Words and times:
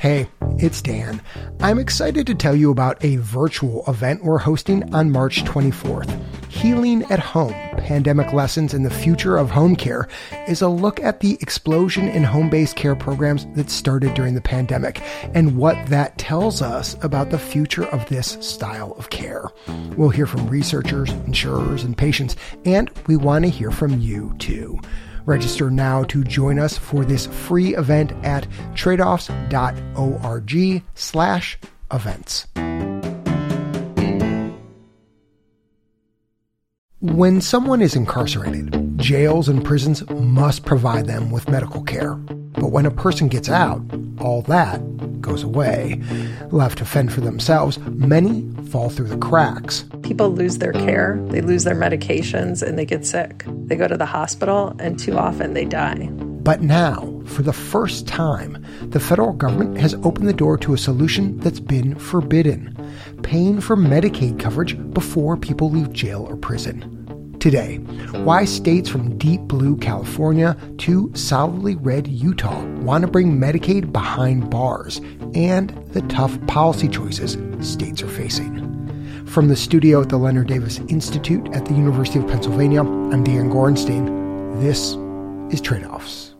Hey, 0.00 0.30
it's 0.56 0.80
Dan. 0.80 1.20
I'm 1.60 1.78
excited 1.78 2.26
to 2.26 2.34
tell 2.34 2.56
you 2.56 2.70
about 2.70 3.04
a 3.04 3.16
virtual 3.16 3.84
event 3.86 4.24
we're 4.24 4.38
hosting 4.38 4.94
on 4.94 5.10
March 5.10 5.44
24th. 5.44 6.08
Healing 6.48 7.02
at 7.10 7.18
Home 7.18 7.52
Pandemic 7.76 8.32
Lessons 8.32 8.72
in 8.72 8.82
the 8.82 8.88
Future 8.88 9.36
of 9.36 9.50
Home 9.50 9.76
Care 9.76 10.08
is 10.48 10.62
a 10.62 10.68
look 10.68 11.00
at 11.00 11.20
the 11.20 11.36
explosion 11.42 12.08
in 12.08 12.24
home 12.24 12.48
based 12.48 12.76
care 12.76 12.96
programs 12.96 13.44
that 13.56 13.68
started 13.68 14.14
during 14.14 14.34
the 14.34 14.40
pandemic 14.40 15.02
and 15.34 15.58
what 15.58 15.76
that 15.88 16.16
tells 16.16 16.62
us 16.62 16.96
about 17.02 17.28
the 17.28 17.38
future 17.38 17.84
of 17.88 18.08
this 18.08 18.38
style 18.40 18.92
of 18.92 19.10
care. 19.10 19.50
We'll 19.98 20.08
hear 20.08 20.26
from 20.26 20.46
researchers, 20.46 21.10
insurers, 21.10 21.84
and 21.84 21.94
patients, 21.94 22.36
and 22.64 22.90
we 23.06 23.18
want 23.18 23.44
to 23.44 23.50
hear 23.50 23.70
from 23.70 24.00
you 24.00 24.34
too. 24.38 24.80
Register 25.30 25.70
now 25.70 26.02
to 26.04 26.22
join 26.24 26.58
us 26.58 26.76
for 26.76 27.04
this 27.04 27.26
free 27.26 27.76
event 27.76 28.10
at 28.24 28.48
tradeoffs.org 28.74 30.82
slash 30.96 31.58
events. 31.92 32.48
When 36.98 37.40
someone 37.40 37.80
is 37.80 37.94
incarcerated, 37.94 38.74
jails 39.00 39.48
and 39.48 39.64
prisons 39.64 40.08
must 40.10 40.64
provide 40.64 41.06
them 41.06 41.30
with 41.30 41.48
medical 41.48 41.82
care. 41.82 42.14
But 42.14 42.70
when 42.70 42.86
a 42.86 42.90
person 42.90 43.28
gets 43.28 43.48
out, 43.48 43.82
all 44.20 44.42
that 44.42 44.80
goes 45.20 45.42
away. 45.42 46.02
Left 46.50 46.78
to 46.78 46.84
fend 46.84 47.12
for 47.12 47.20
themselves, 47.20 47.78
many 47.78 48.48
fall 48.70 48.90
through 48.90 49.08
the 49.08 49.16
cracks. 49.16 49.84
People 50.02 50.30
lose 50.30 50.58
their 50.58 50.72
care, 50.72 51.18
they 51.28 51.40
lose 51.40 51.64
their 51.64 51.74
medications, 51.74 52.62
and 52.62 52.78
they 52.78 52.84
get 52.84 53.06
sick. 53.06 53.44
They 53.46 53.76
go 53.76 53.88
to 53.88 53.96
the 53.96 54.06
hospital, 54.06 54.74
and 54.78 54.98
too 54.98 55.16
often 55.16 55.54
they 55.54 55.64
die. 55.64 56.08
But 56.42 56.62
now, 56.62 57.22
for 57.26 57.42
the 57.42 57.52
first 57.52 58.06
time, 58.06 58.64
the 58.82 59.00
federal 59.00 59.32
government 59.32 59.78
has 59.78 59.94
opened 60.02 60.28
the 60.28 60.32
door 60.32 60.56
to 60.58 60.74
a 60.74 60.78
solution 60.78 61.38
that's 61.38 61.60
been 61.60 61.94
forbidden 61.94 62.76
paying 63.22 63.60
for 63.60 63.76
Medicaid 63.76 64.40
coverage 64.40 64.76
before 64.92 65.36
people 65.36 65.70
leave 65.70 65.92
jail 65.92 66.26
or 66.28 66.36
prison. 66.36 66.99
Today, 67.40 67.76
why 68.22 68.44
states 68.44 68.86
from 68.86 69.16
deep 69.16 69.40
blue 69.40 69.74
California 69.78 70.58
to 70.76 71.10
solidly 71.14 71.74
red 71.74 72.06
Utah 72.06 72.62
want 72.82 73.00
to 73.00 73.10
bring 73.10 73.40
Medicaid 73.40 73.94
behind 73.94 74.50
bars 74.50 74.98
and 75.34 75.70
the 75.94 76.02
tough 76.02 76.38
policy 76.48 76.86
choices 76.86 77.38
states 77.66 78.02
are 78.02 78.08
facing. 78.08 79.24
From 79.24 79.48
the 79.48 79.56
studio 79.56 80.02
at 80.02 80.10
the 80.10 80.18
Leonard 80.18 80.48
Davis 80.48 80.80
Institute 80.90 81.48
at 81.54 81.64
the 81.64 81.72
University 81.72 82.18
of 82.18 82.28
Pennsylvania, 82.28 82.82
I'm 82.82 83.24
Dan 83.24 83.48
Gorenstein. 83.48 84.60
This 84.60 84.96
is 85.50 85.62
Trade 85.62 85.84
Offs. 85.84 86.34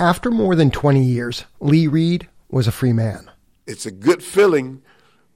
After 0.00 0.30
more 0.30 0.54
than 0.54 0.70
20 0.70 1.04
years, 1.04 1.44
Lee 1.60 1.86
Reed 1.86 2.30
was 2.50 2.66
a 2.66 2.72
free 2.72 2.94
man. 2.94 3.30
It's 3.66 3.84
a 3.84 3.90
good 3.90 4.22
feeling, 4.22 4.80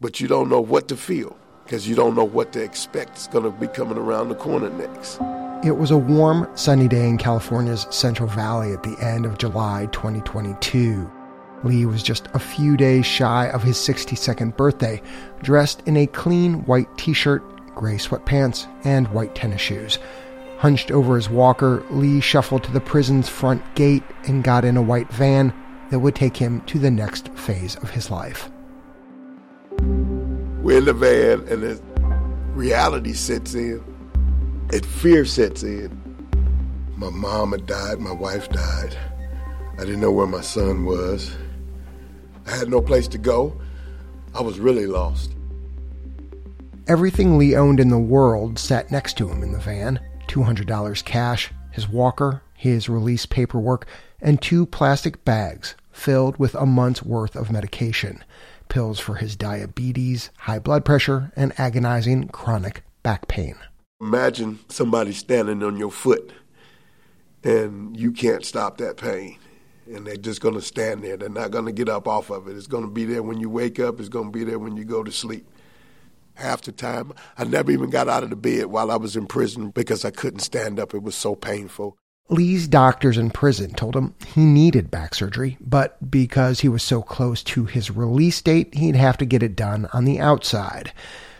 but 0.00 0.18
you 0.18 0.28
don't 0.28 0.48
know 0.48 0.62
what 0.62 0.88
to 0.88 0.96
feel 0.96 1.36
because 1.66 1.88
you 1.88 1.96
don't 1.96 2.14
know 2.14 2.24
what 2.24 2.52
to 2.52 2.62
expect 2.62 3.18
is 3.18 3.26
going 3.26 3.44
to 3.44 3.50
be 3.50 3.66
coming 3.66 3.98
around 3.98 4.28
the 4.28 4.36
corner 4.36 4.70
next. 4.70 5.20
It 5.64 5.76
was 5.76 5.90
a 5.90 5.98
warm, 5.98 6.48
sunny 6.54 6.86
day 6.86 7.08
in 7.08 7.18
California's 7.18 7.88
Central 7.90 8.28
Valley 8.28 8.72
at 8.72 8.84
the 8.84 8.96
end 9.00 9.26
of 9.26 9.38
July 9.38 9.88
2022. 9.90 11.10
Lee 11.64 11.84
was 11.84 12.04
just 12.04 12.28
a 12.34 12.38
few 12.38 12.76
days 12.76 13.04
shy 13.04 13.48
of 13.48 13.64
his 13.64 13.76
62nd 13.76 14.56
birthday, 14.56 15.02
dressed 15.42 15.82
in 15.86 15.96
a 15.96 16.06
clean 16.06 16.64
white 16.66 16.86
t 16.96 17.12
shirt, 17.12 17.42
gray 17.74 17.96
sweatpants, 17.96 18.68
and 18.84 19.08
white 19.08 19.34
tennis 19.34 19.60
shoes. 19.60 19.98
Hunched 20.58 20.92
over 20.92 21.16
his 21.16 21.28
walker, 21.28 21.84
Lee 21.90 22.20
shuffled 22.20 22.62
to 22.64 22.72
the 22.72 22.80
prison's 22.80 23.28
front 23.28 23.62
gate 23.74 24.04
and 24.24 24.44
got 24.44 24.64
in 24.64 24.76
a 24.76 24.82
white 24.82 25.10
van 25.10 25.52
that 25.90 25.98
would 25.98 26.14
take 26.14 26.36
him 26.36 26.60
to 26.62 26.78
the 26.78 26.90
next 26.90 27.28
phase 27.30 27.74
of 27.76 27.90
his 27.90 28.08
life. 28.08 28.50
We're 30.66 30.78
in 30.78 30.84
the 30.86 30.94
van, 30.94 31.46
and 31.46 31.62
the 31.62 31.80
reality 32.52 33.12
sets 33.12 33.54
in, 33.54 33.80
and 34.72 34.84
fear 34.84 35.24
sets 35.24 35.62
in. 35.62 35.96
My 36.96 37.08
mom 37.08 37.52
had 37.52 37.66
died, 37.66 38.00
my 38.00 38.10
wife 38.10 38.48
died. 38.48 38.98
I 39.74 39.84
didn't 39.84 40.00
know 40.00 40.10
where 40.10 40.26
my 40.26 40.40
son 40.40 40.84
was. 40.84 41.36
I 42.48 42.56
had 42.56 42.68
no 42.68 42.82
place 42.82 43.06
to 43.06 43.16
go. 43.16 43.60
I 44.34 44.40
was 44.42 44.58
really 44.58 44.88
lost. 44.88 45.36
Everything 46.88 47.38
Lee 47.38 47.54
owned 47.54 47.78
in 47.78 47.90
the 47.90 47.96
world 47.96 48.58
sat 48.58 48.90
next 48.90 49.16
to 49.18 49.28
him 49.28 49.44
in 49.44 49.52
the 49.52 49.60
van 49.60 50.00
$200 50.26 51.04
cash, 51.04 51.52
his 51.70 51.88
walker, 51.88 52.42
his 52.54 52.88
release 52.88 53.24
paperwork, 53.24 53.86
and 54.20 54.42
two 54.42 54.66
plastic 54.66 55.24
bags 55.24 55.76
filled 55.92 56.38
with 56.38 56.56
a 56.56 56.66
month's 56.66 57.04
worth 57.04 57.36
of 57.36 57.52
medication 57.52 58.24
pills 58.68 59.00
for 59.00 59.16
his 59.16 59.36
diabetes, 59.36 60.30
high 60.38 60.58
blood 60.58 60.84
pressure, 60.84 61.32
and 61.36 61.58
agonizing 61.58 62.28
chronic 62.28 62.82
back 63.02 63.28
pain. 63.28 63.56
Imagine 64.00 64.58
somebody 64.68 65.12
standing 65.12 65.62
on 65.62 65.76
your 65.76 65.90
foot 65.90 66.32
and 67.44 67.98
you 67.98 68.12
can't 68.12 68.44
stop 68.44 68.78
that 68.78 68.96
pain. 68.96 69.38
And 69.86 70.06
they're 70.06 70.16
just 70.16 70.40
going 70.40 70.54
to 70.54 70.62
stand 70.62 71.04
there. 71.04 71.16
They're 71.16 71.28
not 71.28 71.52
going 71.52 71.66
to 71.66 71.72
get 71.72 71.88
up 71.88 72.08
off 72.08 72.30
of 72.30 72.48
it. 72.48 72.56
It's 72.56 72.66
going 72.66 72.84
to 72.84 72.90
be 72.90 73.04
there 73.04 73.22
when 73.22 73.38
you 73.38 73.48
wake 73.48 73.78
up, 73.78 74.00
it's 74.00 74.08
going 74.08 74.32
to 74.32 74.38
be 74.38 74.44
there 74.44 74.58
when 74.58 74.76
you 74.76 74.84
go 74.84 75.04
to 75.04 75.12
sleep. 75.12 75.48
Half 76.34 76.62
the 76.62 76.72
time, 76.72 77.12
I 77.38 77.44
never 77.44 77.70
even 77.70 77.88
got 77.88 78.08
out 78.08 78.24
of 78.24 78.30
the 78.30 78.36
bed 78.36 78.66
while 78.66 78.90
I 78.90 78.96
was 78.96 79.16
in 79.16 79.26
prison 79.26 79.70
because 79.70 80.04
I 80.04 80.10
couldn't 80.10 80.40
stand 80.40 80.80
up. 80.80 80.92
It 80.92 81.02
was 81.02 81.14
so 81.14 81.34
painful. 81.34 81.96
Lee's 82.28 82.66
doctors 82.66 83.18
in 83.18 83.30
prison 83.30 83.72
told 83.72 83.94
him 83.94 84.14
he 84.34 84.44
needed 84.44 84.90
back 84.90 85.14
surgery, 85.14 85.56
but 85.60 86.10
because 86.10 86.60
he 86.60 86.68
was 86.68 86.82
so 86.82 87.00
close 87.00 87.42
to 87.44 87.66
his 87.66 87.90
release 87.90 88.42
date, 88.42 88.74
he'd 88.74 88.96
have 88.96 89.16
to 89.18 89.24
get 89.24 89.44
it 89.44 89.54
done 89.54 89.88
on 89.92 90.04
the 90.04 90.18
outside. 90.18 90.92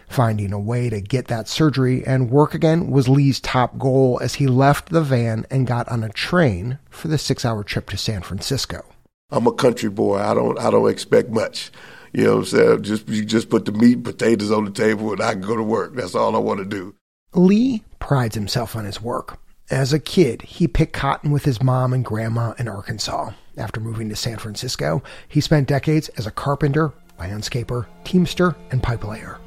Finding 0.09 0.53
a 0.53 0.61
way 0.61 0.89
to 0.89 1.01
get 1.01 1.27
that 1.27 1.49
surgery 1.49 2.07
and 2.07 2.31
work 2.31 2.55
again 2.55 2.91
was 2.91 3.09
Lee's 3.09 3.41
top 3.41 3.77
goal 3.79 4.21
as 4.23 4.37
he 4.37 4.47
left 4.47 4.91
the 4.91 5.01
van 5.01 5.45
and 5.51 5.67
got 5.67 5.89
on 5.89 6.05
a 6.05 6.09
train 6.09 6.79
for 6.89 7.09
the 7.09 7.19
six 7.19 7.45
hour 7.45 7.65
trip 7.65 7.91
to 7.91 7.97
San 7.97 8.23
Francisco. 8.23 8.85
I'm 9.31 9.49
a 9.49 9.53
country 9.53 9.91
boy. 9.91 10.19
I 10.19 10.35
don't 10.35 10.57
I 10.61 10.71
don't 10.71 10.89
expect 10.89 11.31
much. 11.31 11.73
You 12.13 12.25
know 12.25 12.31
what 12.35 12.39
I'm 12.39 12.45
saying? 12.45 12.83
Just 12.85 13.09
you 13.09 13.25
just 13.25 13.51
put 13.51 13.65
the 13.65 13.73
meat 13.73 13.97
and 13.97 14.05
potatoes 14.05 14.53
on 14.53 14.65
the 14.65 14.71
table 14.71 15.13
and 15.13 15.21
I 15.21 15.33
can 15.33 15.43
go 15.43 15.57
to 15.57 15.63
work. 15.65 15.97
That's 15.97 16.15
all 16.15 16.37
I 16.37 16.39
want 16.39 16.61
to 16.61 16.65
do. 16.65 16.95
Lee 17.35 17.83
prides 17.99 18.37
himself 18.37 18.77
on 18.77 18.85
his 18.85 19.03
work. 19.03 19.41
As 19.71 19.93
a 19.93 19.99
kid, 19.99 20.43
he 20.43 20.69
picked 20.69 20.93
cotton 20.93 21.33
with 21.33 21.45
his 21.45 21.61
mom 21.61 21.93
and 21.93 22.05
grandma 22.05 22.55
in 22.57 22.69
Arkansas. 22.69 23.33
After 23.57 23.81
moving 23.81 24.09
to 24.11 24.15
San 24.15 24.39
Francisco, 24.39 25.03
he 25.27 25.41
spent 25.41 25.67
decades 25.67 26.09
as 26.11 26.25
a 26.25 26.31
carpenter, 26.31 26.93
landscaper, 27.19 27.87
teamster, 28.05 28.55
and 28.71 28.81
pipe 28.81 29.03
layer. 29.03 29.41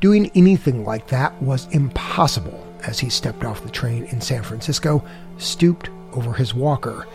Doing 0.00 0.30
anything 0.34 0.86
like 0.86 1.08
that 1.08 1.42
was 1.42 1.66
impossible 1.72 2.66
as 2.84 2.98
he 2.98 3.10
stepped 3.10 3.44
off 3.44 3.62
the 3.62 3.68
train 3.68 4.04
in 4.04 4.22
San 4.22 4.42
Francisco, 4.42 5.04
stooped 5.36 5.90
over 6.14 6.32
his 6.32 6.54
walker. 6.54 7.06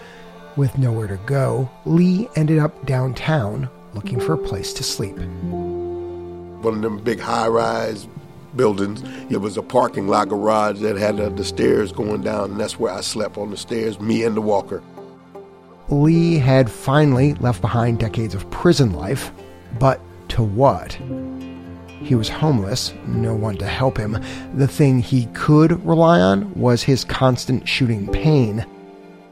With 0.56 0.78
nowhere 0.78 1.08
to 1.08 1.18
go, 1.26 1.68
Lee 1.86 2.30
ended 2.36 2.60
up 2.60 2.86
downtown 2.86 3.70
looking 3.96 4.20
for 4.20 4.34
a 4.34 4.38
place 4.38 4.72
to 4.74 4.84
sleep. 4.84 5.18
One 5.18 6.76
of 6.76 6.82
them 6.84 7.00
big 7.00 7.20
high 7.20 7.48
rise 7.48 8.08
buildings. 8.56 9.04
It 9.30 9.38
was 9.38 9.58
a 9.58 9.62
parking 9.62 10.08
lot 10.08 10.30
garage 10.30 10.80
that 10.82 10.96
had 10.96 11.20
uh, 11.20 11.30
the 11.30 11.44
stairs 11.44 11.92
going 11.92 12.22
down, 12.22 12.52
and 12.52 12.60
that's 12.60 12.80
where 12.80 12.94
I 12.94 13.02
slept 13.02 13.38
on 13.38 13.52
the 13.52 13.58
stairs, 13.58 14.00
me 14.00 14.24
and 14.24 14.36
the 14.36 14.42
walker. 14.42 14.82
Lee 15.90 16.38
had 16.38 16.72
finally 16.72 17.36
left 17.36 17.62
behind 17.62 18.00
decades 18.00 18.34
of 18.34 18.50
prison 18.50 18.94
life, 18.94 19.32
but 19.80 20.02
to 20.30 20.44
what? 20.44 20.98
He 22.02 22.16
was 22.16 22.30
homeless, 22.30 22.94
no 23.08 23.34
one 23.36 23.58
to 23.58 23.68
help 23.68 23.98
him. 23.98 24.22
The 24.56 24.68
thing 24.68 25.00
he 25.00 25.28
could 25.28 25.84
rely 25.86 26.20
on 26.20 26.54
was 26.54 26.84
his 26.84 27.04
constant 27.04 27.68
shooting 27.68 28.08
pain. 28.12 28.66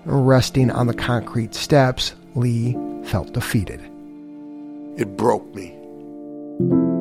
Resting 0.05 0.71
on 0.71 0.87
the 0.87 0.93
concrete 0.93 1.55
steps, 1.55 2.13
Lee 2.35 2.77
felt 3.05 3.33
defeated. 3.33 3.81
It 4.97 5.17
broke 5.17 5.53
me. 5.55 6.92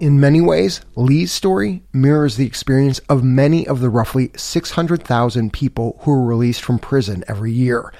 In 0.00 0.18
many 0.18 0.40
ways, 0.40 0.80
Lee's 0.96 1.30
story 1.30 1.82
mirrors 1.92 2.36
the 2.36 2.46
experience 2.46 3.00
of 3.10 3.22
many 3.22 3.66
of 3.66 3.80
the 3.80 3.90
roughly 3.90 4.30
600,000 4.34 5.52
people 5.52 5.98
who 6.00 6.12
are 6.12 6.24
released 6.24 6.62
from 6.62 6.78
prison 6.78 7.22
every 7.28 7.52
year. 7.52 7.92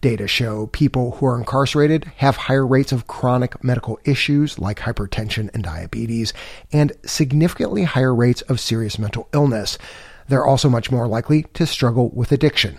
Data 0.00 0.28
show 0.28 0.68
people 0.68 1.16
who 1.16 1.26
are 1.26 1.36
incarcerated 1.36 2.04
have 2.18 2.36
higher 2.36 2.64
rates 2.64 2.92
of 2.92 3.08
chronic 3.08 3.64
medical 3.64 3.98
issues 4.04 4.60
like 4.60 4.78
hypertension 4.78 5.52
and 5.52 5.64
diabetes, 5.64 6.32
and 6.72 6.92
significantly 7.04 7.82
higher 7.82 8.14
rates 8.14 8.42
of 8.42 8.60
serious 8.60 8.96
mental 8.96 9.28
illness. 9.34 9.78
They're 10.28 10.46
also 10.46 10.68
much 10.68 10.92
more 10.92 11.08
likely 11.08 11.42
to 11.54 11.66
struggle 11.66 12.10
with 12.10 12.30
addiction. 12.30 12.78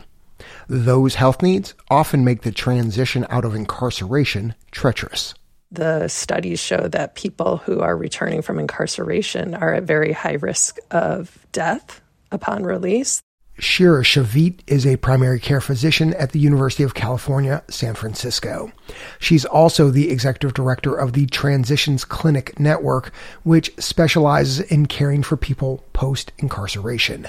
Those 0.70 1.16
health 1.16 1.42
needs 1.42 1.74
often 1.90 2.24
make 2.24 2.44
the 2.44 2.54
transition 2.54 3.28
out 3.30 3.44
of 3.44 3.56
incarceration 3.56 4.56
treacherous 4.72 5.34
the 5.72 6.08
studies 6.08 6.60
show 6.60 6.88
that 6.88 7.16
people 7.16 7.58
who 7.58 7.80
are 7.82 7.96
returning 7.96 8.42
from 8.42 8.60
incarceration 8.60 9.54
are 9.54 9.74
at 9.74 9.84
very 9.84 10.14
high 10.14 10.34
risk 10.34 10.78
of 10.92 11.38
death 11.52 12.02
upon 12.32 12.64
release. 12.64 13.22
Shira 13.60 14.04
Shavit 14.04 14.62
is 14.68 14.88
a 14.88 14.96
primary 14.98 15.40
care 15.40 15.60
physician 15.60 16.14
at 16.14 16.32
the 16.32 16.40
University 16.40 16.84
of 16.84 16.94
California, 16.94 17.62
San 17.70 17.94
Francisco. 17.94 18.72
She's 19.20 19.44
also 19.44 19.90
the 19.90 20.10
executive 20.10 20.54
director 20.54 20.96
of 20.96 21.12
the 21.12 21.26
Transitions 21.26 22.06
Clinic 22.06 22.58
Network, 22.58 23.14
which 23.44 23.74
specializes 23.78 24.62
in 24.62 24.86
caring 24.86 25.24
for 25.24 25.36
people 25.36 25.84
post 25.92 26.32
incarceration. 26.38 27.28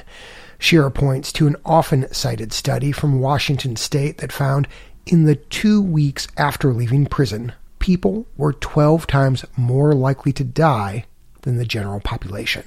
Shira 0.61 0.91
points 0.93 1.33
to 1.33 1.49
an 1.49 1.57
often 1.65 2.13
cited 2.15 2.53
study 2.53 2.93
from 2.93 3.21
Washington 3.21 3.75
state 3.75 4.19
that 4.19 4.31
found 4.31 4.69
in 5.07 5.25
the 5.25 5.35
two 5.35 5.83
weeks 5.83 6.29
after 6.37 6.73
leaving 6.73 7.07
prison, 7.07 7.53
people 7.81 8.27
were 8.37 8.53
12 8.53 9.07
times 9.09 9.45
more 9.57 9.93
likely 9.95 10.33
to 10.33 10.45
die 10.45 11.05
than 11.43 11.57
the 11.57 11.65
general 11.65 12.01
population 12.01 12.65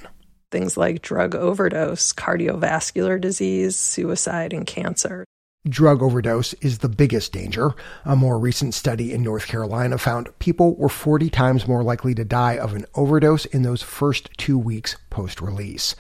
things 0.54 0.77
like 0.77 1.01
drug 1.01 1.36
overdose, 1.36 2.13
cardiovascular 2.13 3.19
disease, 3.19 3.75
suicide, 3.75 4.54
and 4.54 4.65
cancer. 4.65 5.25
Drug 5.68 6.04
overdose 6.04 6.54
is 6.56 6.77
the 6.77 6.89
biggest 6.89 7.33
danger. 7.33 7.74
A 8.06 8.15
more 8.15 8.38
recent 8.38 8.74
study 8.74 9.12
in 9.12 9.24
North 9.24 9.48
Carolina 9.48 9.98
found 9.98 10.38
people 10.39 10.75
were 10.75 10.89
40 10.89 11.30
times 11.30 11.68
more 11.68 11.83
likely 11.83 12.13
to 12.15 12.24
die 12.24 12.57
of 12.57 12.74
an 12.74 12.86
overdose 12.95 13.45
in 13.45 13.63
those 13.63 13.81
first 13.81 14.30
two 14.38 14.57
weeks 14.57 14.95
post 15.10 15.42
release. 15.42 15.95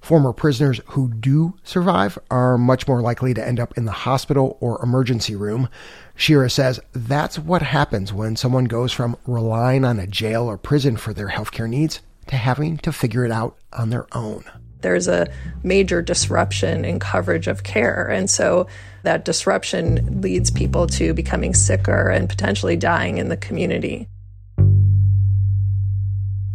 Former 0.00 0.32
prisoners 0.32 0.80
who 0.86 1.12
do 1.12 1.54
survive 1.62 2.18
are 2.30 2.56
much 2.56 2.88
more 2.88 3.00
likely 3.00 3.34
to 3.34 3.46
end 3.46 3.60
up 3.60 3.76
in 3.76 3.84
the 3.84 3.92
hospital 3.92 4.56
or 4.60 4.82
emergency 4.82 5.34
room. 5.34 5.68
Shira 6.14 6.50
says 6.50 6.80
that's 6.92 7.38
what 7.38 7.62
happens 7.62 8.12
when 8.12 8.36
someone 8.36 8.64
goes 8.64 8.92
from 8.92 9.16
relying 9.26 9.84
on 9.84 9.98
a 9.98 10.06
jail 10.06 10.44
or 10.44 10.56
prison 10.56 10.96
for 10.96 11.12
their 11.12 11.28
healthcare 11.28 11.68
needs 11.68 12.00
to 12.28 12.36
having 12.36 12.78
to 12.78 12.92
figure 12.92 13.24
it 13.24 13.30
out 13.30 13.56
on 13.72 13.90
their 13.90 14.06
own. 14.12 14.44
There's 14.80 15.08
a 15.08 15.28
major 15.62 16.02
disruption 16.02 16.84
in 16.84 17.00
coverage 17.00 17.48
of 17.48 17.64
care. 17.64 18.06
And 18.06 18.30
so 18.30 18.68
that 19.02 19.24
disruption 19.24 20.20
leads 20.20 20.50
people 20.50 20.86
to 20.88 21.14
becoming 21.14 21.54
sicker 21.54 22.08
and 22.08 22.28
potentially 22.28 22.76
dying 22.76 23.18
in 23.18 23.28
the 23.28 23.36
community. 23.36 24.08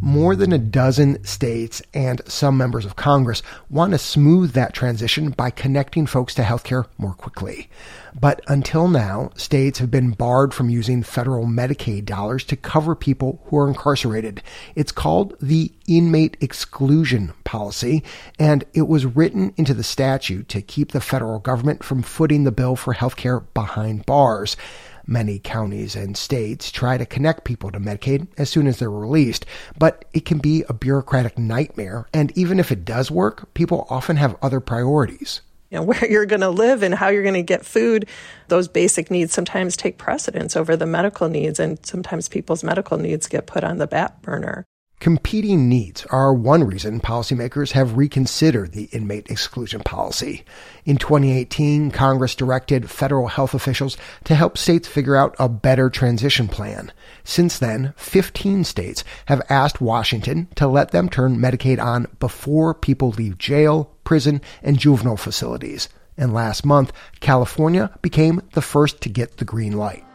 More 0.05 0.35
than 0.35 0.51
a 0.51 0.57
dozen 0.57 1.23
states 1.23 1.81
and 1.93 2.21
some 2.27 2.57
members 2.57 2.83
of 2.83 2.97
Congress 2.97 3.41
want 3.69 3.93
to 3.93 3.97
smooth 3.97 4.51
that 4.51 4.73
transition 4.73 5.29
by 5.29 5.49
connecting 5.49 6.07
folks 6.07 6.35
to 6.35 6.41
healthcare 6.41 6.87
more 6.97 7.13
quickly. 7.13 7.69
But 8.13 8.41
until 8.49 8.89
now, 8.89 9.29
states 9.37 9.79
have 9.79 9.89
been 9.89 10.11
barred 10.11 10.53
from 10.53 10.69
using 10.69 11.03
federal 11.03 11.45
Medicaid 11.45 12.03
dollars 12.03 12.43
to 12.45 12.57
cover 12.57 12.95
people 12.95 13.41
who 13.45 13.57
are 13.57 13.69
incarcerated. 13.69 14.43
It's 14.75 14.91
called 14.91 15.37
the 15.41 15.71
Inmate 15.87 16.35
Exclusion 16.41 17.31
Policy, 17.45 18.03
and 18.37 18.65
it 18.73 18.89
was 18.89 19.05
written 19.05 19.53
into 19.55 19.73
the 19.73 19.83
statute 19.83 20.49
to 20.49 20.61
keep 20.61 20.91
the 20.91 20.99
federal 20.99 21.39
government 21.39 21.81
from 21.81 22.01
footing 22.01 22.43
the 22.43 22.51
bill 22.51 22.75
for 22.75 22.93
healthcare 22.93 23.45
behind 23.53 24.05
bars. 24.05 24.57
Many 25.05 25.39
counties 25.39 25.95
and 25.95 26.15
states 26.15 26.71
try 26.71 26.97
to 26.97 27.05
connect 27.05 27.43
people 27.43 27.71
to 27.71 27.79
Medicaid 27.79 28.27
as 28.37 28.49
soon 28.49 28.67
as 28.67 28.79
they're 28.79 28.89
released, 28.89 29.45
but 29.77 30.05
it 30.13 30.25
can 30.25 30.39
be 30.39 30.63
a 30.69 30.73
bureaucratic 30.73 31.37
nightmare. 31.37 32.07
And 32.13 32.31
even 32.37 32.59
if 32.59 32.71
it 32.71 32.85
does 32.85 33.11
work, 33.11 33.53
people 33.53 33.85
often 33.89 34.15
have 34.15 34.37
other 34.41 34.59
priorities. 34.59 35.41
You 35.69 35.79
know, 35.79 35.83
where 35.87 36.09
you're 36.09 36.25
going 36.25 36.41
to 36.41 36.49
live 36.49 36.83
and 36.83 36.95
how 36.95 37.09
you're 37.09 37.23
going 37.23 37.33
to 37.33 37.43
get 37.43 37.65
food, 37.65 38.07
those 38.47 38.67
basic 38.67 39.11
needs 39.11 39.33
sometimes 39.33 39.75
take 39.75 39.97
precedence 39.97 40.55
over 40.55 40.77
the 40.77 40.85
medical 40.85 41.27
needs, 41.27 41.59
and 41.59 41.83
sometimes 41.85 42.29
people's 42.29 42.63
medical 42.63 42.97
needs 42.97 43.27
get 43.27 43.45
put 43.45 43.63
on 43.63 43.77
the 43.77 43.87
back 43.87 44.21
burner. 44.21 44.65
Competing 45.03 45.67
needs 45.67 46.05
are 46.11 46.33
one 46.33 46.63
reason 46.63 47.01
policymakers 47.01 47.73
have 47.73 47.97
reconsidered 47.97 48.71
the 48.71 48.85
inmate 48.93 49.29
exclusion 49.29 49.81
policy. 49.81 50.45
In 50.85 50.95
2018, 50.95 51.91
Congress 51.91 52.35
directed 52.35 52.89
federal 52.89 53.27
health 53.27 53.53
officials 53.53 53.97
to 54.23 54.33
help 54.33 54.57
states 54.57 54.87
figure 54.87 55.17
out 55.17 55.35
a 55.37 55.49
better 55.49 55.89
transition 55.89 56.47
plan. 56.47 56.89
Since 57.25 57.59
then, 57.59 57.93
15 57.97 58.63
states 58.63 59.03
have 59.25 59.41
asked 59.49 59.81
Washington 59.81 60.47
to 60.55 60.67
let 60.67 60.91
them 60.91 61.09
turn 61.09 61.35
Medicaid 61.35 61.83
on 61.83 62.07
before 62.21 62.73
people 62.73 63.09
leave 63.09 63.37
jail, 63.37 63.91
prison, 64.05 64.39
and 64.61 64.79
juvenile 64.79 65.17
facilities. 65.17 65.89
And 66.15 66.33
last 66.33 66.63
month, 66.63 66.93
California 67.19 67.91
became 68.01 68.41
the 68.53 68.61
first 68.61 69.01
to 69.01 69.09
get 69.09 69.35
the 69.35 69.43
green 69.43 69.73
light. 69.73 70.05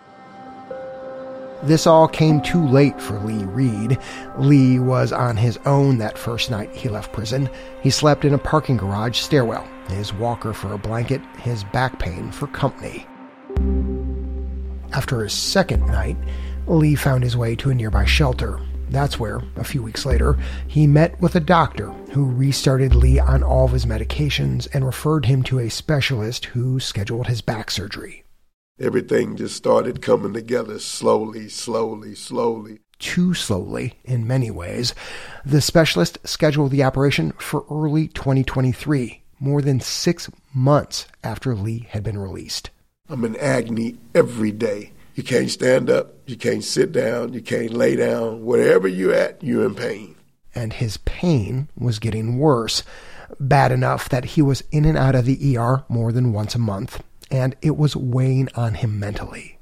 This 1.62 1.88
all 1.88 2.06
came 2.06 2.40
too 2.40 2.64
late 2.69 3.00
for 3.00 3.19
Lee 3.20 3.44
Reed. 3.44 3.99
Lee 4.38 4.78
was 4.78 5.12
on 5.12 5.37
his 5.37 5.58
own 5.66 5.99
that 5.99 6.16
first 6.16 6.50
night 6.50 6.70
he 6.72 6.88
left 6.88 7.12
prison. 7.12 7.50
He 7.82 7.90
slept 7.90 8.25
in 8.25 8.34
a 8.34 8.38
parking 8.38 8.76
garage 8.76 9.19
stairwell, 9.19 9.66
his 9.88 10.14
walker 10.14 10.52
for 10.52 10.72
a 10.72 10.78
blanket, 10.78 11.20
his 11.38 11.64
back 11.64 11.99
pain 11.99 12.31
for 12.31 12.46
company. 12.46 13.06
After 14.93 15.22
his 15.22 15.32
second 15.32 15.84
night, 15.87 16.16
Lee 16.69 16.94
found 16.94 17.25
his 17.25 17.37
way 17.37 17.56
to 17.56 17.70
a 17.70 17.75
nearby 17.75 18.04
shelter. 18.04 18.61
That's 18.90 19.19
where, 19.19 19.43
a 19.56 19.64
few 19.64 19.82
weeks 19.82 20.06
later, 20.06 20.38
he 20.69 20.87
met 20.87 21.20
with 21.20 21.34
a 21.34 21.40
doctor 21.40 21.88
who 22.12 22.25
restarted 22.25 22.94
Lee 22.94 23.19
on 23.19 23.43
all 23.43 23.64
of 23.64 23.72
his 23.72 23.84
medications 23.84 24.69
and 24.72 24.87
referred 24.87 25.26
him 25.26 25.43
to 25.44 25.58
a 25.58 25.69
specialist 25.69 26.46
who 26.46 26.78
scheduled 26.78 27.26
his 27.26 27.40
back 27.40 27.70
surgery 27.70 28.25
everything 28.80 29.36
just 29.36 29.56
started 29.56 30.02
coming 30.02 30.32
together 30.32 30.78
slowly, 30.78 31.48
slowly, 31.48 32.14
slowly. 32.14 32.80
Too 32.98 33.34
slowly, 33.34 33.94
in 34.04 34.26
many 34.26 34.50
ways. 34.50 34.94
The 35.44 35.60
specialist 35.60 36.19
scheduled 36.25 36.72
the 36.72 36.82
operation 36.82 37.32
for 37.38 37.64
early 37.70 38.08
2023, 38.08 39.22
more 39.38 39.62
than 39.62 39.80
six 39.80 40.30
months 40.52 41.06
after 41.22 41.54
Lee 41.54 41.86
had 41.90 42.02
been 42.02 42.19
released. 42.19 42.70
I'm 43.08 43.25
in 43.25 43.36
agony 43.36 43.98
every 44.14 44.52
day. 44.52 44.92
You 45.14 45.22
can't 45.22 45.50
stand 45.50 45.90
up, 45.90 46.14
you 46.26 46.36
can't 46.36 46.62
sit 46.62 46.92
down, 46.92 47.32
you 47.32 47.40
can't 47.40 47.72
lay 47.72 47.96
down. 47.96 48.44
Wherever 48.44 48.86
you're 48.86 49.14
at, 49.14 49.42
you're 49.42 49.64
in 49.64 49.75
pain. 49.75 50.16
And 50.54 50.72
his 50.72 50.96
pain 50.98 51.69
was 51.76 51.98
getting 51.98 52.38
worse, 52.38 52.82
bad 53.38 53.72
enough 53.72 54.08
that 54.08 54.25
he 54.25 54.42
was 54.42 54.62
in 54.70 54.84
and 54.84 54.98
out 54.98 55.14
of 55.14 55.25
the 55.25 55.56
ER 55.56 55.84
more 55.88 56.12
than 56.12 56.32
once 56.32 56.54
a 56.54 56.58
month 56.58 57.02
and 57.30 57.56
it 57.62 57.76
was 57.76 57.96
weighing 57.96 58.48
on 58.54 58.75
him 58.75 58.98
mentally. 58.98 59.58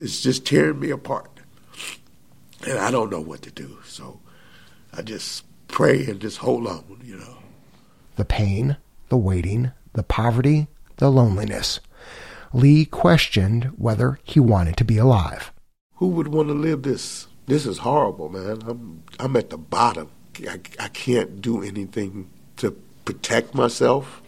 It's 0.00 0.22
just 0.22 0.46
tearing 0.46 0.80
me 0.80 0.90
apart. 0.90 1.30
And 2.66 2.78
I 2.78 2.90
don't 2.90 3.10
know 3.10 3.20
what 3.20 3.42
to 3.42 3.50
do. 3.50 3.78
So 3.86 4.20
I 4.92 5.02
just 5.02 5.44
pray 5.68 6.04
and 6.06 6.20
just 6.20 6.38
hold 6.38 6.66
on, 6.66 7.00
you 7.04 7.16
know. 7.16 7.38
The 8.16 8.24
pain, 8.24 8.76
the 9.08 9.16
waiting, 9.16 9.72
the 9.92 10.02
poverty, 10.02 10.68
the 10.96 11.10
loneliness. 11.10 11.80
Lee 12.52 12.84
questioned 12.84 13.64
whether 13.76 14.18
he 14.22 14.38
wanted 14.38 14.76
to 14.76 14.84
be 14.84 14.98
alive. 14.98 15.52
Who 15.96 16.08
would 16.08 16.28
want 16.28 16.48
to 16.48 16.54
live 16.54 16.82
this? 16.82 17.26
This 17.46 17.66
is 17.66 17.78
horrible, 17.78 18.28
man. 18.28 18.62
I'm 18.66 19.02
I'm 19.18 19.36
at 19.36 19.50
the 19.50 19.58
bottom. 19.58 20.10
I, 20.48 20.60
I 20.78 20.88
can't 20.88 21.40
do 21.40 21.62
anything 21.62 22.30
to 22.56 22.70
protect 23.04 23.54
myself. 23.54 24.22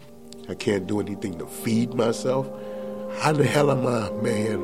I 0.49 0.55
can't 0.55 0.87
do 0.87 1.00
anything 1.00 1.38
to 1.38 1.47
feed 1.47 1.95
myself. 1.95 2.49
I, 3.23 3.32
man? 3.32 4.61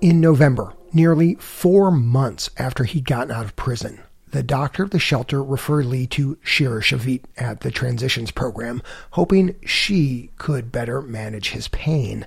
In 0.00 0.20
November, 0.20 0.74
nearly 0.92 1.36
four 1.36 1.90
months 1.90 2.50
after 2.56 2.84
he'd 2.84 3.04
gotten 3.04 3.30
out 3.30 3.44
of 3.44 3.54
prison, 3.54 4.00
the 4.30 4.42
doctor 4.42 4.82
of 4.82 4.90
the 4.90 4.98
shelter 4.98 5.42
referred 5.42 5.86
Lee 5.86 6.06
to 6.08 6.38
Shira 6.42 6.80
Shavit 6.80 7.24
at 7.36 7.60
the 7.60 7.70
Transitions 7.70 8.30
program, 8.30 8.82
hoping 9.12 9.54
she 9.64 10.30
could 10.38 10.72
better 10.72 11.02
manage 11.02 11.50
his 11.50 11.68
pain. 11.68 12.26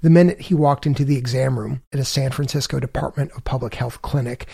The 0.00 0.10
minute 0.10 0.42
he 0.42 0.54
walked 0.54 0.86
into 0.86 1.04
the 1.04 1.18
exam 1.18 1.58
room 1.58 1.82
at 1.92 2.00
a 2.00 2.04
San 2.04 2.30
Francisco 2.30 2.80
Department 2.80 3.32
of 3.32 3.44
Public 3.44 3.74
Health 3.74 4.00
clinic, 4.00 4.46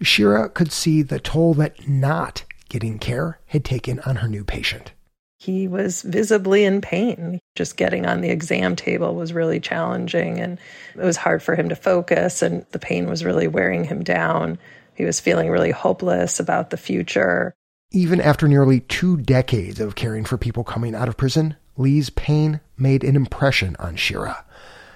Shira 0.00 0.48
could 0.48 0.72
see 0.72 1.02
the 1.02 1.20
toll 1.20 1.54
that 1.54 1.88
not 1.88 2.44
getting 2.68 2.98
care 2.98 3.38
had 3.46 3.64
taken 3.64 4.00
on 4.00 4.16
her 4.16 4.28
new 4.28 4.44
patient 4.44 4.92
he 5.40 5.66
was 5.66 6.02
visibly 6.02 6.64
in 6.64 6.82
pain. 6.82 7.40
Just 7.56 7.78
getting 7.78 8.04
on 8.04 8.20
the 8.20 8.28
exam 8.28 8.76
table 8.76 9.14
was 9.14 9.32
really 9.32 9.58
challenging, 9.58 10.38
and 10.38 10.58
it 10.94 11.02
was 11.02 11.16
hard 11.16 11.42
for 11.42 11.56
him 11.56 11.70
to 11.70 11.74
focus, 11.74 12.42
and 12.42 12.66
the 12.72 12.78
pain 12.78 13.08
was 13.08 13.24
really 13.24 13.48
wearing 13.48 13.84
him 13.84 14.04
down. 14.04 14.58
He 14.94 15.06
was 15.06 15.18
feeling 15.18 15.48
really 15.48 15.70
hopeless 15.70 16.40
about 16.40 16.68
the 16.68 16.76
future. 16.76 17.54
Even 17.90 18.20
after 18.20 18.46
nearly 18.46 18.80
two 18.80 19.16
decades 19.16 19.80
of 19.80 19.94
caring 19.94 20.26
for 20.26 20.36
people 20.36 20.62
coming 20.62 20.94
out 20.94 21.08
of 21.08 21.16
prison, 21.16 21.56
Lee's 21.78 22.10
pain 22.10 22.60
made 22.76 23.02
an 23.02 23.16
impression 23.16 23.76
on 23.78 23.96
Shira. 23.96 24.44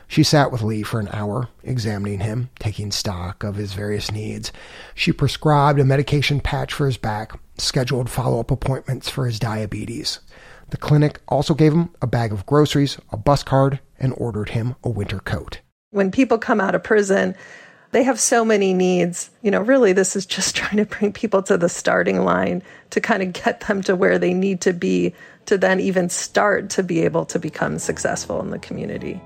She 0.07 0.23
sat 0.23 0.53
with 0.53 0.61
Lee 0.61 0.83
for 0.83 1.01
an 1.01 1.09
hour, 1.11 1.49
examining 1.63 2.21
him, 2.21 2.51
taking 2.59 2.91
stock 2.91 3.43
of 3.43 3.57
his 3.57 3.73
various 3.73 4.13
needs. 4.13 4.53
She 4.95 5.11
prescribed 5.11 5.81
a 5.81 5.85
medication 5.85 6.41
patch 6.41 6.75
for 6.75 6.85
his 6.85 6.99
back, 6.99 7.41
scheduled 7.59 8.11
follow 8.11 8.41
up 8.41 8.51
appointments 8.51 9.09
for 9.09 9.27
his 9.27 9.39
diabetes. 9.39 10.21
The 10.71 10.77
clinic 10.77 11.21
also 11.29 11.55
gave 11.55 11.73
him 11.73 11.91
a 12.03 12.07
bag 12.07 12.33
of 12.33 12.47
groceries, 12.47 12.99
a 13.11 13.17
bus 13.17 13.43
card, 13.43 13.81
and 13.99 14.15
ordered 14.17 14.51
him 14.51 14.75
a 14.83 14.91
winter 14.91 15.21
coat. 15.21 15.61
When 15.91 16.11
people 16.11 16.39
come 16.39 16.61
out 16.61 16.75
of 16.75 16.83
prison, 16.83 17.37
they 17.93 18.03
have 18.03 18.19
so 18.19 18.45
many 18.45 18.75
needs. 18.75 19.31
You 19.43 19.53
know, 19.53 19.61
really, 19.61 19.93
this 19.93 20.17
is 20.17 20.27
just 20.27 20.57
trying 20.57 20.79
to 20.79 20.87
bring 20.87 21.13
people 21.13 21.43
to 21.45 21.57
the 21.57 21.69
starting 21.69 22.25
line 22.25 22.63
to 22.91 23.01
kind 23.01 23.23
of 23.23 23.33
get 23.33 23.61
them 23.61 23.83
to 23.83 23.95
where 23.95 24.19
they 24.19 24.35
need 24.35 24.61
to 24.63 24.73
be 24.73 25.15
to 25.47 25.59
then 25.59 25.79
even 25.79 26.09
start 26.09 26.71
to 26.71 26.83
be 26.83 27.01
able 27.01 27.27
to 27.27 27.39
become 27.39 27.79
successful 27.79 28.41
in 28.41 28.51
the 28.51 28.59
community. 28.59 29.21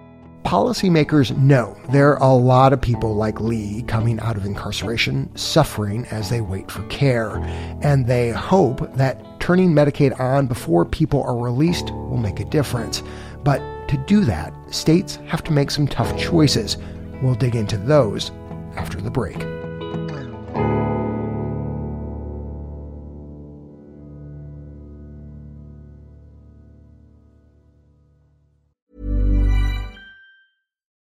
Policymakers 0.45 1.37
know 1.37 1.77
there 1.91 2.19
are 2.19 2.31
a 2.31 2.35
lot 2.35 2.73
of 2.73 2.81
people 2.81 3.15
like 3.15 3.41
Lee 3.41 3.83
coming 3.83 4.19
out 4.21 4.37
of 4.37 4.47
incarceration 4.47 5.35
suffering 5.37 6.07
as 6.07 6.31
they 6.31 6.41
wait 6.41 6.71
for 6.71 6.83
care, 6.85 7.37
and 7.83 8.07
they 8.07 8.31
hope 8.31 8.95
that 8.95 9.41
turning 9.41 9.73
Medicaid 9.73 10.19
on 10.19 10.47
before 10.47 10.85
people 10.85 11.23
are 11.23 11.37
released 11.37 11.91
will 11.91 12.17
make 12.17 12.41
a 12.41 12.45
difference. 12.47 13.03
But 13.45 13.61
to 13.89 13.97
do 14.07 14.25
that, 14.25 14.55
states 14.71 15.17
have 15.27 15.45
to 15.45 15.53
make 15.53 15.71
some 15.71 15.87
tough 15.87 16.17
choices. 16.19 16.79
We'll 17.23 17.35
dig 17.35 17.55
into 17.55 17.77
those 17.77 18.31
after 18.77 19.01
the 19.01 19.11
break. 19.11 19.58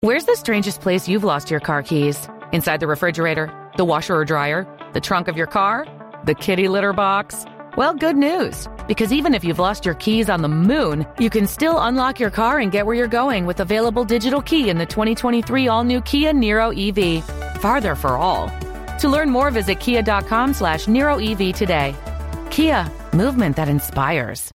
Where's 0.06 0.26
the 0.26 0.36
strangest 0.36 0.82
place 0.82 1.08
you've 1.08 1.24
lost 1.24 1.50
your 1.50 1.58
car 1.58 1.82
keys? 1.82 2.28
Inside 2.52 2.78
the 2.78 2.86
refrigerator, 2.86 3.50
the 3.76 3.84
washer 3.84 4.14
or 4.14 4.24
dryer, 4.24 4.64
the 4.92 5.00
trunk 5.00 5.26
of 5.26 5.36
your 5.36 5.48
car, 5.48 5.84
the 6.24 6.34
kitty 6.34 6.68
litter 6.68 6.92
box? 6.92 7.44
Well, 7.76 7.92
good 7.92 8.14
news. 8.14 8.68
Because 8.86 9.12
even 9.12 9.34
if 9.34 9.42
you've 9.42 9.58
lost 9.58 9.84
your 9.84 9.96
keys 9.96 10.30
on 10.30 10.42
the 10.42 10.48
moon, 10.48 11.06
you 11.18 11.28
can 11.28 11.48
still 11.48 11.80
unlock 11.80 12.20
your 12.20 12.30
car 12.30 12.60
and 12.60 12.70
get 12.70 12.86
where 12.86 12.94
you're 12.94 13.08
going 13.08 13.46
with 13.46 13.58
available 13.58 14.04
digital 14.04 14.40
key 14.40 14.70
in 14.70 14.78
the 14.78 14.86
2023 14.86 15.66
all-new 15.66 16.00
Kia 16.02 16.32
Niro 16.32 16.70
EV. 16.70 17.24
Farther 17.60 17.96
for 17.96 18.16
all. 18.16 18.48
To 19.00 19.08
learn 19.08 19.28
more, 19.28 19.50
visit 19.50 19.80
kia.com 19.80 20.54
slash 20.54 20.86
Niro 20.86 21.18
EV 21.18 21.52
today. 21.52 21.96
Kia, 22.50 22.88
movement 23.12 23.56
that 23.56 23.68
inspires. 23.68 24.52